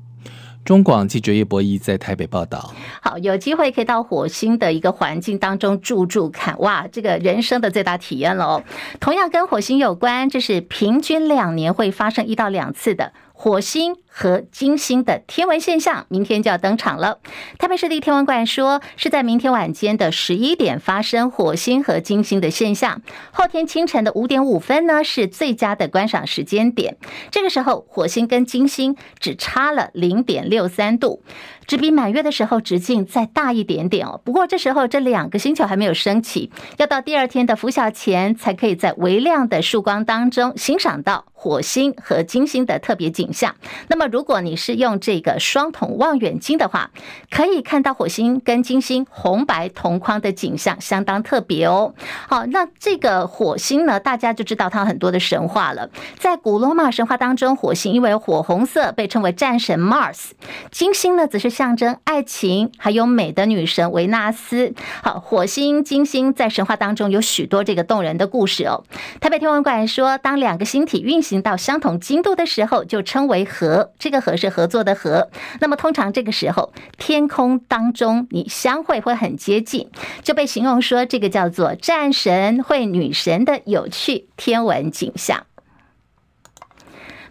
[0.65, 2.73] 中广记者叶博弈在台北报道。
[2.99, 8.63] 好，有机会可以到火星的一个环境当中住住看，哇，这个人生的最大体验了哦。
[8.99, 13.13] 同样跟火星有关，这是平均两年会发生一到两次的。
[13.37, 17.19] 火星和金星的天文现象，明天就要登场了。
[17.59, 23.01] 台北市立天文馆说，是在明天晚间的十一点发生火星和金星的现象。
[23.31, 26.97] 后天清晨的五点五分呢，是最佳的观赏时间点。
[27.29, 31.21] 这个时候，火星跟金星只差了零点六三度。
[31.67, 34.21] 只比满月的时候直径再大一点点哦。
[34.23, 43.55] 不过这时候这两个星球还没有升起，要到第二天的拂晓前，才可以在微亮的曙光当中欣赏到火星和金星的特别景象。
[43.87, 46.91] 那么如果你是用这个双筒望远镜的话，
[47.29, 51.93] 可以看到火星跟金星红白同框的景象，相当特别哦。
[52.27, 55.89] 好，那这个火星呢，大家就知道它很多的神话了。
[56.17, 60.31] 在古罗马神话当中，火星因为火红色，被称为战神 Mars。
[60.71, 64.73] 金星呢，则是象征爱情还有美的女神维纳斯。
[65.01, 68.83] 好，火星、金星在神话当中有许多这个动人的故事哦。
[69.21, 73.93] 台北天文馆说，当两个星体运行到相同经度的时候，就称为合。
[73.97, 75.29] 这个合是合作的合。
[75.61, 79.89] 那么通常这个时候，天空当中你相会会很接近，
[80.21, 85.45] 就被形容说这个叫做战神会女神的有趣天文景象。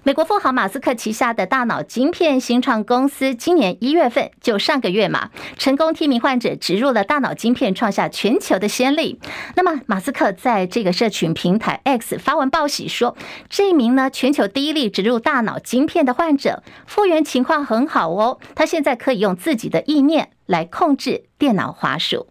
[0.07, 9.19] 美国富豪马斯克旗下的大脑晶片新创公司，今年一月份就上个月嘛，成功替名患者植入了大脑晶片，创下全球的先例。
[9.57, 13.17] 那么，马斯克在这个社群平台 X 发文报喜说，
[13.49, 18.39] 这一名呢全球第一例植入大脑晶片的患者，复原情况很好哦。
[18.55, 22.27] 他现在可以用自己的意念来控制电脑滑鼠。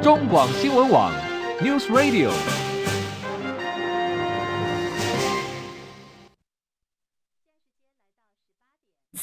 [0.00, 1.10] 中广新闻网
[1.60, 2.30] News Radio。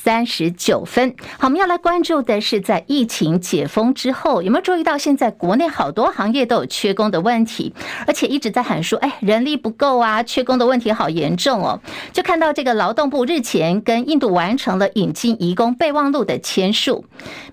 [0.05, 7.73] 三十九分，好，我们要来关注的是，在疫情解封之后，有没有注意到现在国内好多行业都有缺工的问题，
[8.05, 11.81] 而且一直在喊说，哎，人力不够啊，缺工的问题好严重哦。
[12.13, 17.05] 就看到这个劳动部日前跟印度完成了引进移工备忘录的签署，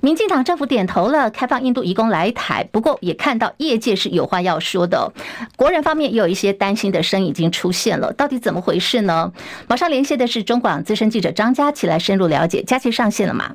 [0.02, 2.68] 民进党政府点头了，开放印度移工来台。
[2.70, 5.10] 不过也看到业界是有话要说的，
[5.56, 9.32] 国人方面也有一些担心的声音已经出现了，到底怎么回事呢？
[9.68, 12.41] 马上连线的是中广资深记者张佳琪来深入了解。
[12.42, 13.54] 了解，佳琪上线了吗？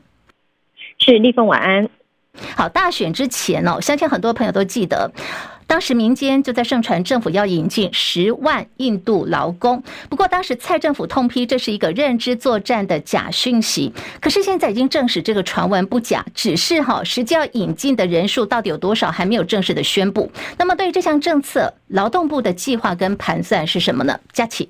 [0.97, 1.89] 是立凤晚安。
[2.55, 5.11] 好，大选之前哦，相信很多朋友都记得，
[5.65, 9.83] 当时民间就在盛传政府要引进十万印度劳工。
[10.09, 13.91] 不过当时蔡政府痛批这是一个认知作战的假讯息。
[14.21, 20.31] 可是现在已经证实这个传闻不假，只是哈实际要引进的人数到底有多少还没有正式的宣布。
[20.57, 24.17] 那么对于这项政策，劳动部的计划跟盘算是什么呢？
[24.31, 24.69] 佳琪。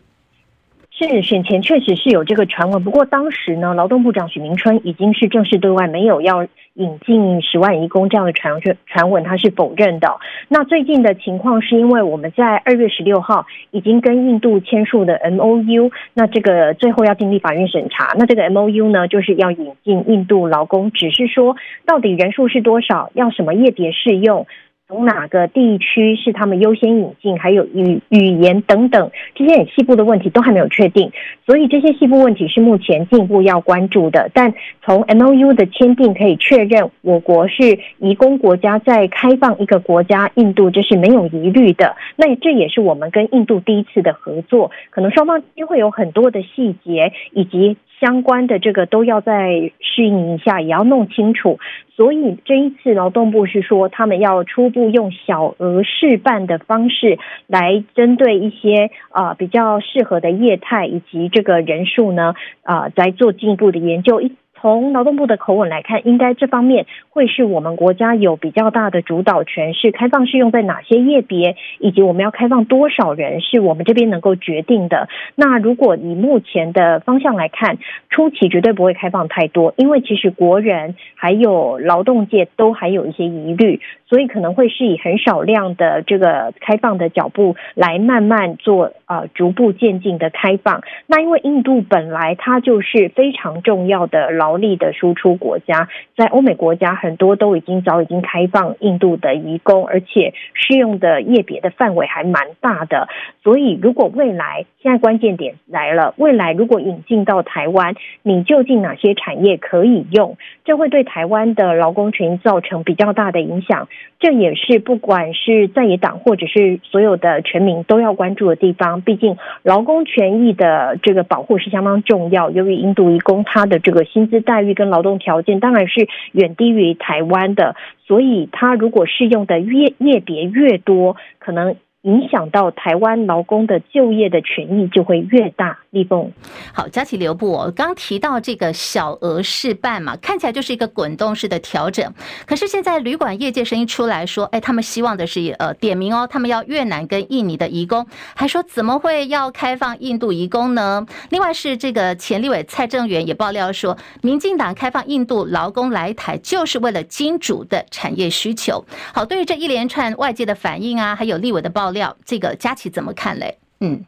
[1.00, 10.18] 是选前确实是有这个传闻，不过当时呢，劳动部长许明春已经是正式对外没有要引进十万移工这样的传传传闻，他是否认的。
[10.48, 24.48] 那最近的情况是因为我们在二月十六号已经跟印度签署的 MOU，那这个最后要经立法院审查，那这个 MOU 呢就是要引进印度劳工，只是说到底人数是多少，要什么业别适用。
[24.88, 31.12] 从哪个地区是他们优先引进，还有语语言等等这些很细部的问题都还没有确定，
[31.46, 34.32] 所以这些细部问题是目前进一步要关注的。
[34.34, 41.98] 但从 MOU 的签订可以确认，我国是移工国家在开放一个国家，印度这是没有疑虑的。
[42.16, 47.76] 那这也是我们跟印度第一次的合作，可能双方之间会有很多的细节以及。
[48.00, 51.60] 相关的这个都要再适应一下，也要弄清楚。
[51.96, 57.18] 所以这一次劳动部是说，他们要初步用小额试办的方式
[57.48, 64.22] 来针对一些啊比较适合的业态以及这个人数呢啊，来做进一步的研究。
[64.60, 75.08] 从劳动部的口吻来看，应该这方面会是我们国家有比较大的主导权，是开放是用在哪些业别，以及我们要开放多少人，是我们这边能够决定的。
[75.36, 77.78] 那如果以目前的方向来看，
[78.10, 83.80] 初期绝对不会开放太多，因为其实国人还有劳动界都还有一些疑虑，
[84.10, 90.82] 所以可能会是以很少量的这个开放的脚步来慢慢做，呃，逐步渐进的开放。
[91.08, 103.10] 那因为印度本来它就是非常重要的劳力的输出国家，在欧美国家很多都已经早已经开放印度的移工，而且适用的业别的范围还蛮大的。
[103.44, 110.38] 所以，如果未来现在关键点来了，未来如果引进到台湾，你究竟哪些产业可以用？
[110.64, 113.88] 这会对台湾的劳工群造成比较大的影响。
[114.20, 119.02] 这也是不管是在野党或者是所有的全民都要关注的地方。
[119.02, 122.50] 毕竟，劳工权益的这个保护是相当重要。
[122.50, 127.76] 由于印度移工他的这个薪资待遇跟劳动条件当然是远低于台湾的，
[128.08, 131.76] 所以他如果适用的业业别越多，可能
[132.08, 135.78] 影响到台湾劳工的就业的权益就会越大。
[135.90, 136.32] 立峰，
[136.74, 137.52] 好，佳琪留步。
[137.52, 142.14] 我刚提到这个小额试办嘛，看起来就是一个滚动式的调整。
[142.46, 148.06] 可是现在旅馆业界声音出来说，哎，他们希望的是呃点名哦，他们要越南跟印尼的移工，
[148.36, 151.06] 还说怎么会要开放印度移工呢？
[151.30, 158.86] 另外是这个前立委蔡正元也爆料说，民进党开放印度劳工来台就是为了金主的产业需求。
[159.14, 163.58] 好，对于这一连串外界的反应啊，还有立委的爆料，这个佳琪怎么看嘞？
[163.80, 164.04] 嗯。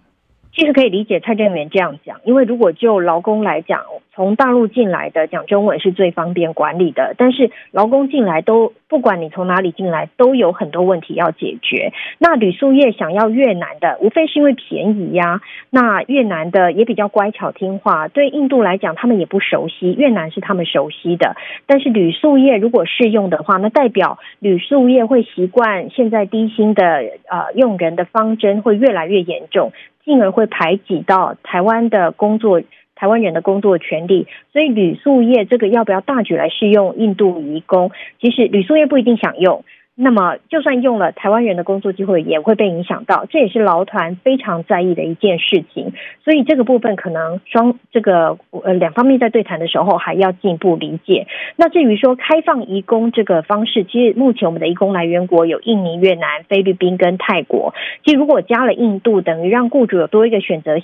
[0.52, 3.82] 其实可以理解蔡正元这样讲，因为如果就劳工来讲，
[4.14, 11.94] 从大陆进来的讲中文是最方便管理的，但是劳工进来都不管你从哪里进来，都有很多问题要解决。
[12.18, 21.36] 那旅宿业想要越南的，无非是因为便宜呀、那越南的也比较乖巧听话，对印度来讲他们也不熟悉，越南是他们熟悉的。
[21.66, 26.84] 但是旅宿业如果适用的话，那代表旅宿业会习惯现在低薪的
[27.30, 29.72] 呃用人的方针会越来越严重。
[30.06, 32.64] 进而会排挤到台湾的工作，
[33.00, 34.28] 台湾人的工作权利。
[34.52, 37.92] 所以旅宿业这个要不要大举来适用印度移工？
[38.20, 39.64] 其实旅宿业不一定想用。
[40.02, 45.92] 那么，就算用了，台湾人的工作机会也会被影响到，这也是劳团非常在意的一件事情。
[46.24, 51.28] 所以这个部分可能双这个呃两方面在对谈的时候还要进一步理解。
[51.58, 57.74] 那至于说开放移工这个方式，其实目前我们的移工来源国有印尼、越南、菲律宾跟泰国。
[58.06, 60.78] 其实如果加了印度，等于让雇主有多一个选择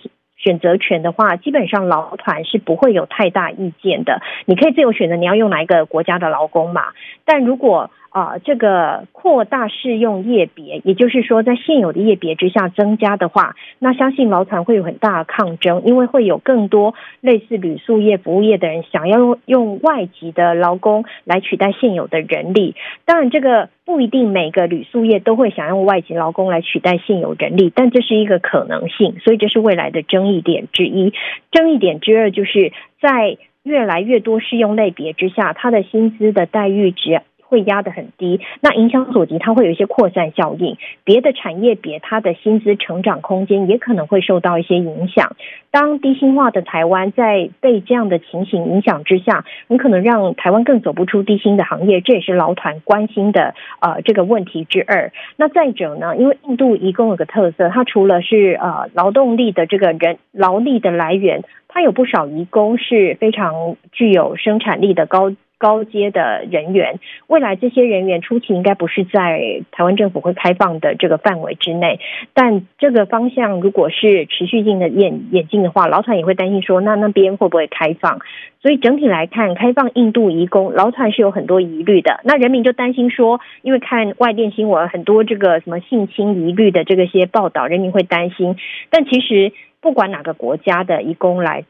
[0.46, 4.22] 选择权的话，基本上劳团是不会有太大意见的。
[4.46, 6.84] 你可以自由选择你要用哪一个国家的劳工嘛。
[7.26, 22.76] 但如果啊，这个扩大适用业别，也就是说，在现有的业别之下增加的话，那相信劳团会有很大的抗争，因为会有更多类似旅宿业、服务业的人想要用外籍的劳工来取代现有的人力。
[23.04, 31.12] 当然，这个不一定每个旅宿业都会想用外籍劳工来取代现有人力，但这是一个可能性，所以这是未来的争议点之一。
[31.52, 37.20] 争议点之二就是在越来越多适用类别之下，他的薪资的待遇值。
[37.56, 40.76] 会压得很低，那影响所及，它会有一些扩散效应。
[41.06, 45.38] 别的产业别，它的薪资成长空间也可能会受到一些影响。
[45.72, 55.14] 当低薪化的台湾在被这样的情形影响之下，很可能让台湾更走不出低薪的行业，这也是劳团关心的呃这个问题之二。
[55.38, 65.32] 那再者呢，因为印度移工有个特色，它除了是呃劳动力的这个人劳力的来源，它有不少移工是非常具有生产力的高。
[65.66, 72.00] 高阶的人员，未来这些人员初期应该不是在台湾政府会开放的这个范围之内，
[72.36, 78.20] 但这个方向如果是持续性的演演进的话，劳团也会担心说，那那边会不会开放？
[78.62, 82.20] 所以整体来看，开放印度移工，劳团是有很多疑虑的。
[82.24, 88.56] 那人民就担心说，因为看外电新闻很多这个什么性侵疑虑的这个些报道，人民会担心。
[88.92, 89.52] 但其实
[89.82, 91.66] 不管哪个国家的移工来，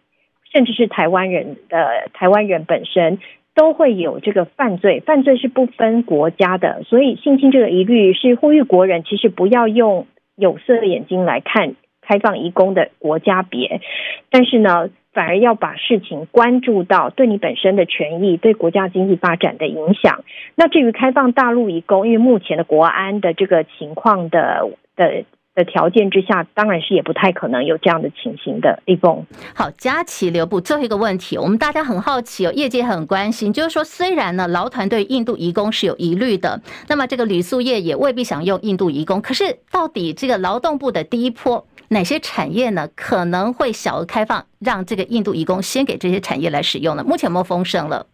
[0.52, 3.20] 甚至是台湾人的台湾人本身。
[3.56, 13.82] 都会有这个犯罪，犯罪是不分国家的，所以性侵这个疑虑是呼吁国人其实不要用有色的眼睛来看开放移工的国家别，
[14.30, 20.24] 但是呢，反而要把事情关注到对你本身的权益、对国家经济发展的影响。
[20.56, 25.24] 那至于开放大陆移工，因为目前的国安的这个情况的的。
[25.56, 28.84] 的条件之下，当然是也不太可能有这样的情形的。
[28.86, 29.26] 立峰，
[29.56, 30.60] 好，佳琪留步。
[30.60, 39.22] 最后一个问题，我们大家很好奇哦，业界很关心，就是说，虽然呢，劳团对印度移工是有疑虑的，那么这个旅宿业也未必想用印度移工。
[39.22, 47.04] 可是，到底这个劳动部的第一波哪些产业呢，可能会小额开放，让这个印度移工先给这些产业来使用呢？
[47.06, 48.08] 目前有没有风声了？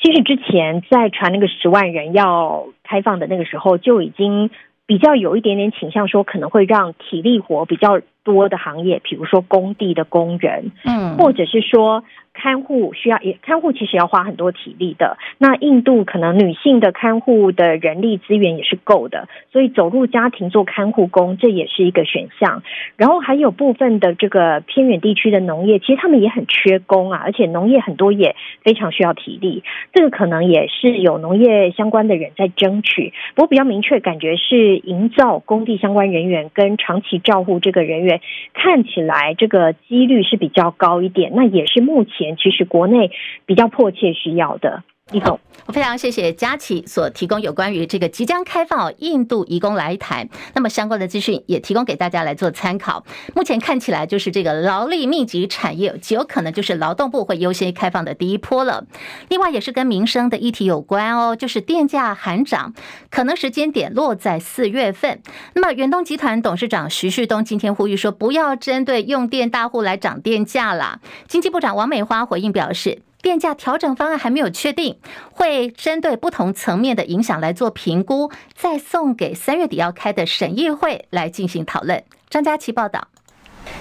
[0.00, 4.50] 其实之前在传那个十万人要开放的那个时候，就已经。
[4.88, 12.02] 比较有一点点倾向，说可能会让体力活比较多的行业，比如说工地的工人，嗯，或者是说。
[12.40, 15.18] 看护需要也看护其实要花很多体力的。
[15.38, 22.62] 那印度可能女性的看护的人力资源也是够的，所以走入家庭做看护工，这也是一个选项。
[22.96, 29.64] 然后还有部分的这个偏远地区的农业，其实他们也很缺工啊，而且农业很多也非常需要体力。
[29.92, 33.12] 这个可能也是有农业相关的人在争取。
[33.34, 38.20] 不过比较明确感觉是营造工地相关人员跟长期照护这个人员，
[38.54, 41.32] 看起来这个几率是比较高一点。
[41.34, 42.27] 那也是目前。
[42.36, 43.10] 其实国内
[43.46, 44.82] 比较迫切需要的。
[45.10, 45.40] 你好。
[45.66, 53.04] 我非常谢谢佳琪所提供有关于这个即将开放印度移工来台，那么相关的资讯也提供给大家来做参考。
[53.34, 58.86] 目前看起来就是这个劳力密集产业极有可能就是劳动部会优先开放的第一波了。
[59.28, 62.72] 另外也是跟民生的议题有关哦，就是电价喊涨，
[63.10, 65.20] 可能时间点落在四月份。
[65.54, 71.00] 那么远东集团董事长徐旭东今天呼吁说，不要针对用电大户来涨电价啦。
[71.26, 73.02] 经济部长王美花回应表示。
[73.20, 74.96] 电价调整方案还没有确定，
[75.32, 82.02] 会针对不同层面的影响来做评估，再送给三月底要开的审议会来进行讨论。
[82.30, 83.08] 张佳琪报道。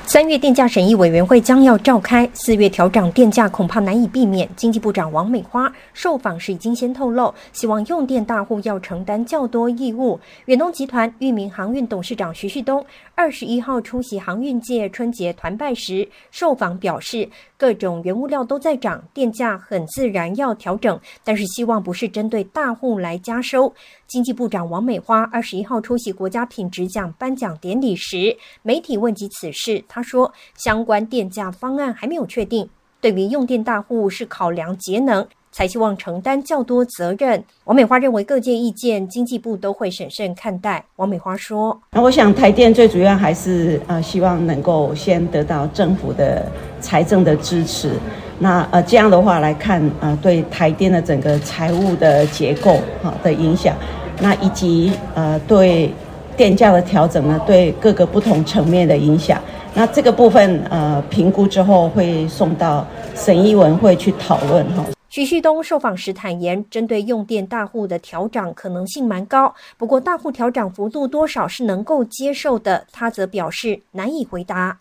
[0.06, 4.50] 三月电价审议委员会将要召开，四月调涨电价恐怕难以避免。
[4.54, 10.20] 经济部长王美花受访时已经先透露，希望用电大户要承担较多义务。
[10.46, 12.86] 远东集团裕民航运董事长徐旭东
[13.16, 23.74] 二十一号出席航运界春节团拜时受访表示，各种原物料都在涨，电价很自然要调整，但是希望不是针对大户来加收。
[24.06, 32.70] 经济部长王美花二十一号出席国家品质奖颁奖典礼时，媒体问及此事，他说相关电价方案还没有确定，
[33.02, 35.28] 对于用电大户是考量节能，
[35.58, 37.44] 才希望承担较多责任。
[37.66, 40.86] 王美花认为各界意见，经济部都会审慎看待。
[40.98, 46.46] 王美花说：“那我想台电最主要还是呃希望能够先得到政府的
[46.80, 47.94] 财政的支持。”
[48.38, 53.76] 那呃这样的话来看，呃对台电的整个财务的结构哈的影响，
[54.22, 55.92] 那以及呃对
[56.36, 59.42] 电价的调整呢，对各个不同层面的影响，
[59.74, 62.86] 那这个部分呃评估之后会送到
[63.16, 64.86] 审议委员会去讨论哈。
[65.10, 74.80] 徐旭东受访时坦言，针对用电大户的调涨可能性蛮高，不过大户调涨幅度多少是能够接受的，他则表示难以回答。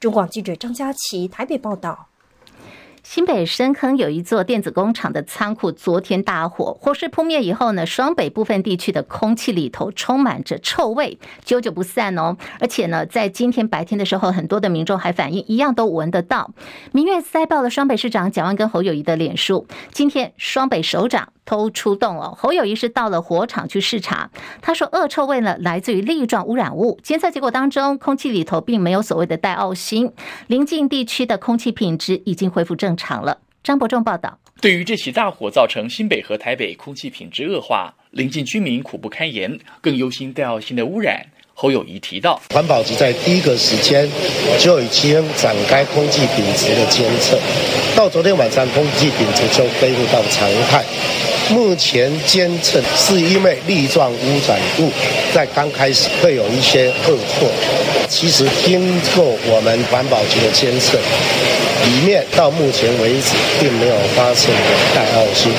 [0.00, 2.06] 中广记者张佳琪台北报道。
[3.10, 12.36] 新北深坑有一座电子工厂的仓库，昨天大火，火势扑灭以后呢，双北部分地区的空气里头充满着臭味，久久不散哦。
[12.60, 16.50] 而且呢，在今天白天的时候，很多的民众还反映一样都闻得到。
[16.92, 19.66] 民怨塞爆了双北市长蒋万根侯友谊的脸书。
[19.90, 21.32] 今天双北首长。
[21.48, 22.36] 偷出动哦。
[22.36, 24.28] 侯友谊是到了火场去视察，
[24.60, 30.12] 他说恶臭味呢来自于粒状污染物，监测结果当中空气里头并没有所谓的带奥辛，
[30.48, 33.38] 邻近地区的空气品质已经恢复正常了。
[33.64, 34.38] 张伯仲报道。
[34.60, 41.24] 对于这起大火造成新北和台北空气品质恶化，临近居民苦不堪言，更忧心带奥辛的污染。
[41.60, 44.08] 侯友谊提到，环保局在第一个时间
[44.60, 47.36] 就已经展开空气品质的监测，
[47.96, 50.84] 到昨天晚上空气品质就恢复到常态。
[51.50, 54.88] 目前监测是因为粒状污染物
[55.34, 57.48] 在刚开始会有一些恶臭，
[58.08, 58.80] 其实经
[59.16, 65.50] 过我们环保局的监测，里面到目前为止并没有发生过戴奥辛。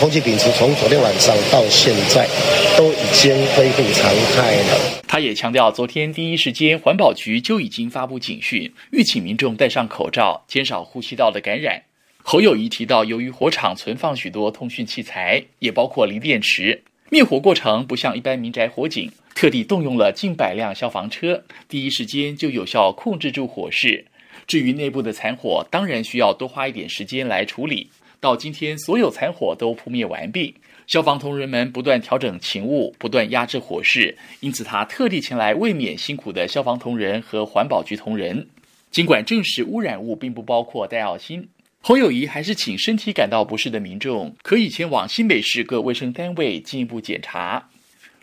[0.00, 2.26] 空气品质从昨天晚上到现在
[2.74, 4.80] 都已经恢复常态了。
[5.06, 11.82] 他也强调，昨天第一时间环保局就已经发布警讯，吁请民众戴上口罩，减少呼吸道的感染。
[12.22, 24.04] 侯友谊提到，由于火场存放许多通讯器材，也包括锂电池，灭火过程不像一般民宅火警，特地动用了近百辆消防车，第一时间就有效控制住火势。
[24.46, 27.90] 至于内部的残火，当然需要多花一点时间来处理。
[28.22, 30.54] 到今天，所有残火都扑灭完毕。
[30.86, 38.48] 消防同仁们不断调整勤务，不断压制火势，因此他特地前来慰勉辛苦的消防同仁和环保局同仁。
[38.92, 41.48] 尽管证实污染物并不包括戴奥辛，
[41.80, 47.70] 侯友谊还是请身体感到不适的民众可以前往新北市各卫生单位进一步检查。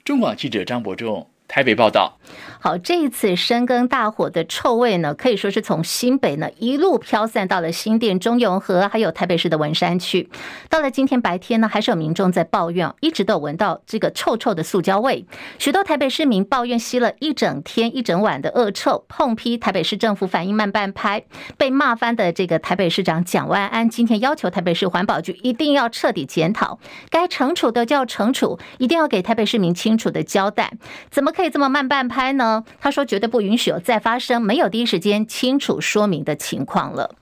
[0.06, 1.30] 中广记者张伯仲。
[1.50, 2.20] 台北报道，
[2.62, 10.30] 好，这一次深耕大火的臭味呢，可以说是从新北呢一路飘散到了新店、中永和，还有台北市的文山区。
[10.70, 15.26] 到了今天白天呢，还是有民众在抱怨，一直都闻到这个臭臭的塑胶味。
[15.58, 21.24] 许多台北市民抱怨吸了一整天、一整晚的恶臭，痛批台北市政府反应慢半拍。
[21.58, 26.78] 被骂翻的这个台北市长蒋万安今天要求台北市环保局一定要彻底检讨，
[27.10, 30.72] 该惩处的就要惩处，一定要给台北市民清楚的交代，
[31.10, 31.34] 怎么？
[31.40, 32.66] 可以这么慢半拍呢？
[32.82, 37.16] 他说绝对不允许有再发生没有第一时间清楚说明的情况了。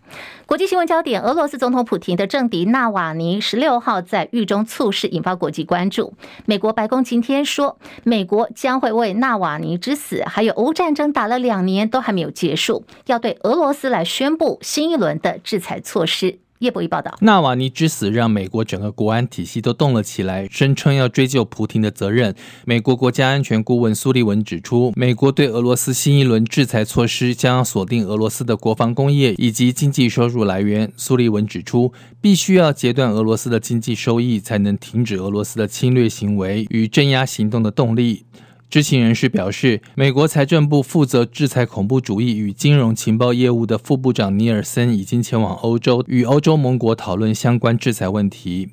[0.47, 6.15] 国际新闻焦点：俄罗斯总统普廷的政敌纳瓦尼十六号在狱中猝死，引发国际关注。
[6.47, 16.39] 美国白宫今天说，美国将会为纳瓦尼之死，还有俄乌战争打了两年都还没有结束，要对俄罗斯来宣布新一轮的制裁措施。
[16.59, 22.33] 叶博弈报道，纳瓦尼之死让美国整个国安体系都动了起来，声称要追究普廷的责任。
[22.65, 30.91] 美国国家安全顾问苏利文指出，美国对俄罗斯新一轮制裁措施将锁定俄罗斯的国防工业以及经济收入来源。
[30.97, 38.25] 苏利文指出，必须要截断俄罗斯的经济收益，才能停止俄罗斯的侵略行为与镇压行动的动力。
[38.69, 48.71] 知情人士表示，美国财政部负责制裁恐怖主义与金融情报业务的副部长尼尔森已经前往欧洲，与欧洲盟国讨论相关制裁问题。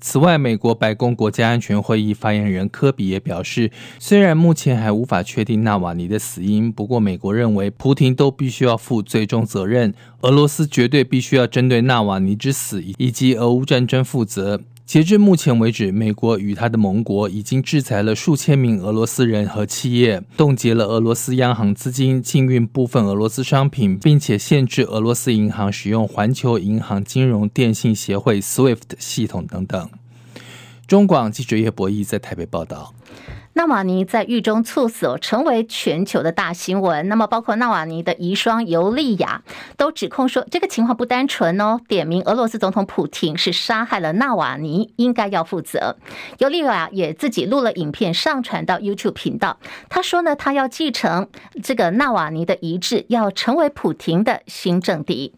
[0.00, 14.60] 此外，美国白宫国家安全会议发言人科比也表示，虽然目前还无法确定纳瓦尼的死因，不过美国认为普廷都必须要负最终责任，俄罗斯绝对必须要针对纳瓦尼之死以及俄乌战争负责。
[14.84, 29.88] 截至目前为止，美国与他的盟国已经制裁了数千名俄罗斯人和企业，冻结了俄罗斯央行资金，禁运部分俄罗斯商品，并且限制俄罗斯银行使用环球银行金融电信协会 SWIFT 系统等等。
[30.86, 32.92] 中广记者叶博弈在台北报道。
[33.54, 37.06] 纳瓦尼在狱中猝死，成为全球的大新闻。
[37.08, 39.42] 那么，包括纳瓦尼的遗孀尤利亚
[39.76, 45.96] 都指控说，这个情况不单纯哦，点名俄罗斯总统普廷是杀害了纳瓦尼，应该要负责。
[46.38, 49.58] 尤利亚也自己录了影片上传到 YouTube 频道，
[49.90, 51.28] 他说呢，他要继承
[51.62, 55.34] 这个纳瓦尼的遗志，要成为普廷的新政敌。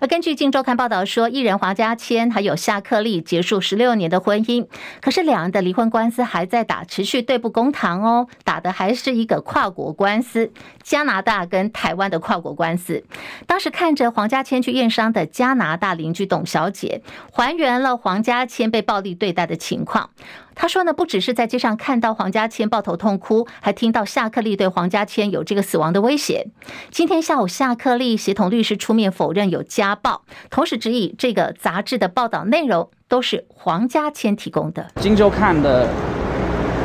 [0.00, 4.66] 而根据《镜周刊》报道说，艺人黄家千还有夏克立结束十六年的婚姻，
[5.00, 10.52] 可是两人的离婚官司还在打，持续对簿公堂哦，打的还是一个跨国官司，
[10.82, 13.04] 加拿大跟台湾的跨国官司。
[13.46, 17.02] 当时看着黄家千去验伤的加拿大邻居董小姐，
[17.32, 20.10] 还原了黄家千被暴力对待的情况。
[20.54, 26.46] 他说呢，不只是在街上看到黄家千抱头痛哭，还听到夏克立对黄家千有这个死亡的威胁。
[26.90, 34.86] 今天下午，夏克立协同律师出面否认有家暴，同时指以这个杂志的报道内容都是黄家千提供的。
[35.00, 35.88] 今周刊的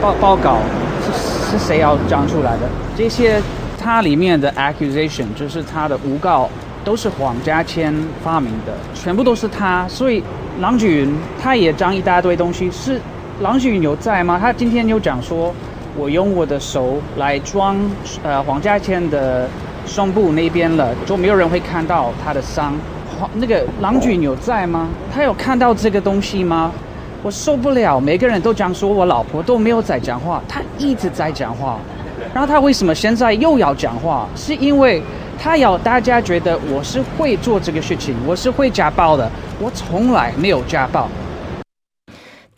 [0.01, 0.57] 报报告
[1.05, 2.67] 是是谁要讲出来的？
[2.97, 3.41] 这些
[3.79, 6.49] 它里面的 accusation 就是他的诬告，
[6.83, 7.93] 都是黄家千
[8.23, 9.87] 发明的，全部都是他。
[9.87, 10.23] 所以
[10.59, 12.99] 郎君他也讲一大堆东西是。
[13.41, 14.37] 郎君云有在吗？
[14.37, 15.53] 他今天有讲说，
[15.95, 17.77] 我用我的手来装
[18.21, 19.47] 呃黄家千的
[19.85, 22.73] 胸部那边了，就没有人会看到他的伤。
[23.17, 24.89] 黄那个郎俊有在吗？
[25.13, 26.69] 他有看到这个东西吗？
[27.23, 31.77] 我受不了，每个人都讲说我老婆都没有在讲话，他一直在讲话。
[32.33, 34.27] 然后他为什么现在又要讲话？
[34.35, 35.01] 是因为
[35.41, 39.31] 他要大家觉得我是会做这个事情，我是会家暴的，
[39.61, 41.07] 我从来没有家暴。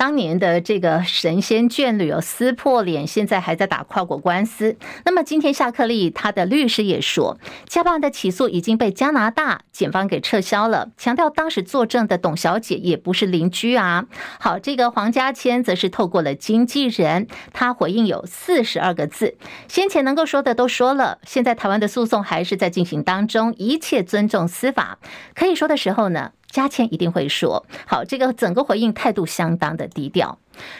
[0.01, 4.75] 当年的这个神仙眷侣有撕破脸，现在还在打跨国官司。
[5.05, 7.37] 那么今天夏克立他的律师也说，
[7.67, 14.07] 家暴案的起诉已经被加拿大检方给撤销了，强调当时作证的董小姐也不是邻居啊。
[14.39, 19.37] 好，这个黄家千则是透过了经纪人，他回应有四十二个字，
[19.67, 24.97] 先前能够说的都说了，现在台湾的诉讼还是在进行当中，一切尊重司法，
[25.35, 26.31] 可以说的时候呢。
[26.51, 30.37] 加谦一定会说好，这个整个回应态度相当的低调。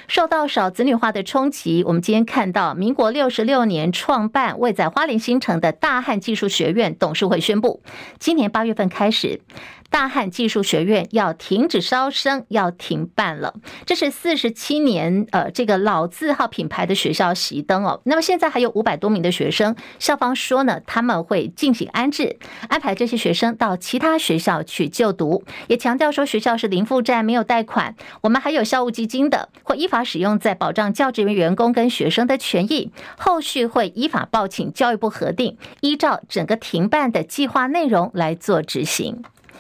[0.08, 7.82] 受到少子女化的冲击，我们今天看到，民国六十六年创办位在花莲新城的大汉技术学院董事会宣布，
[8.20, 9.42] 今年八月份开始。
[9.92, 13.54] 大汉技术学院要停止招生，要停办了。
[13.86, 18.02] 这是四十七年，呃，这个老字号品牌的学校熄灯哦。
[18.06, 22.40] 那么现在还有五百多名的学生，校方说呢，他们会进行安置，
[22.70, 27.96] 安排这些学生到其他学校去就读，也强调说学校是零负债，没有贷款。
[28.22, 32.92] 我们还有校务基金的，会依法使用，在保障教职员、员工跟学生的权益。
[33.18, 39.22] 后续会依法报请教育部核定，依照整个停办的计划内容来做执行。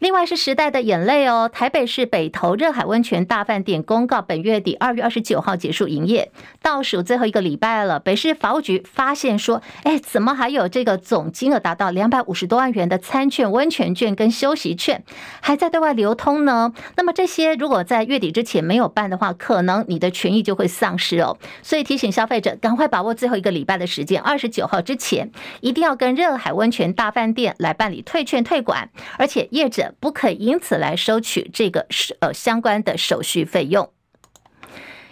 [0.00, 6.32] 另外是时代的眼泪哦，台北市北投热海温泉大饭店公告，本月底二月二十九号结束营业，
[6.62, 8.00] 倒数最后一个礼拜了。
[8.00, 15.04] 北市法务局发现说，哎，怎么还有这个总金额达到两百五十多万元的餐券、温泉券跟休息券
[15.42, 16.72] 还在对外流通呢？
[16.96, 21.36] 那么这些如果在月底之前没有办的话，可能你的权益就会丧失哦。
[21.62, 25.30] 所以提醒消费者，赶快把握最后一个礼拜的时间，二十九号之前
[25.60, 28.88] 一定要跟热海温泉大饭店来办理退券退馆，
[29.18, 29.89] 而且业者。
[29.98, 31.86] 不可以因此来收取这个
[32.20, 33.90] 呃相关的手续费用。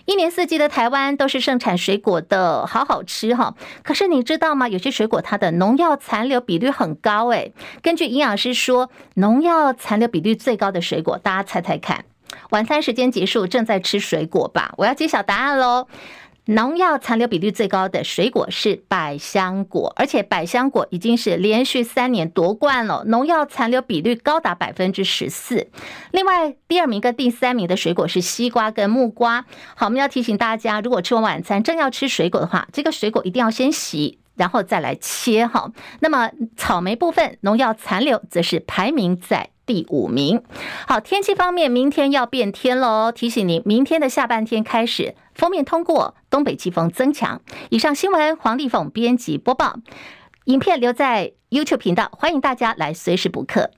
[0.04, 3.54] 一年四季的台湾都是盛产水果的，好好吃哈。
[3.82, 4.66] 可是你知道吗？
[4.66, 7.52] 有些水果它的农药残留比率很高诶。
[7.82, 12.06] 根据营养师说，农药残留比率最高的水果，大家猜猜看？
[12.50, 14.72] 晚餐时间结束，正在吃水果吧？
[14.78, 15.86] 我要揭晓答案喽。
[16.50, 25.68] 农药残留比率最高的水果是百香果，而且百香果已经是连续三年夺冠了，农药残留比率高达百分之十四。
[26.10, 29.44] 另外，第二名跟第三名的水果是西瓜跟木瓜。
[29.74, 35.46] 好，我们要提醒大家，如果吃完晚餐正要吃水果的话，这个水果一定要先洗，然后再来切。
[35.46, 35.70] 哈，
[36.00, 40.42] 那么草莓部分农药残留则是排名在第五名。
[40.86, 45.14] 好，天气方面，明天要变天喽，提醒您，明天的下半天开始。
[45.38, 47.40] 封面通过，东北季风增强。
[47.70, 49.76] 以上新闻，黄丽凤编辑播报。
[50.46, 53.70] 影片留在 YouTube 频道，欢迎大家来随时补课。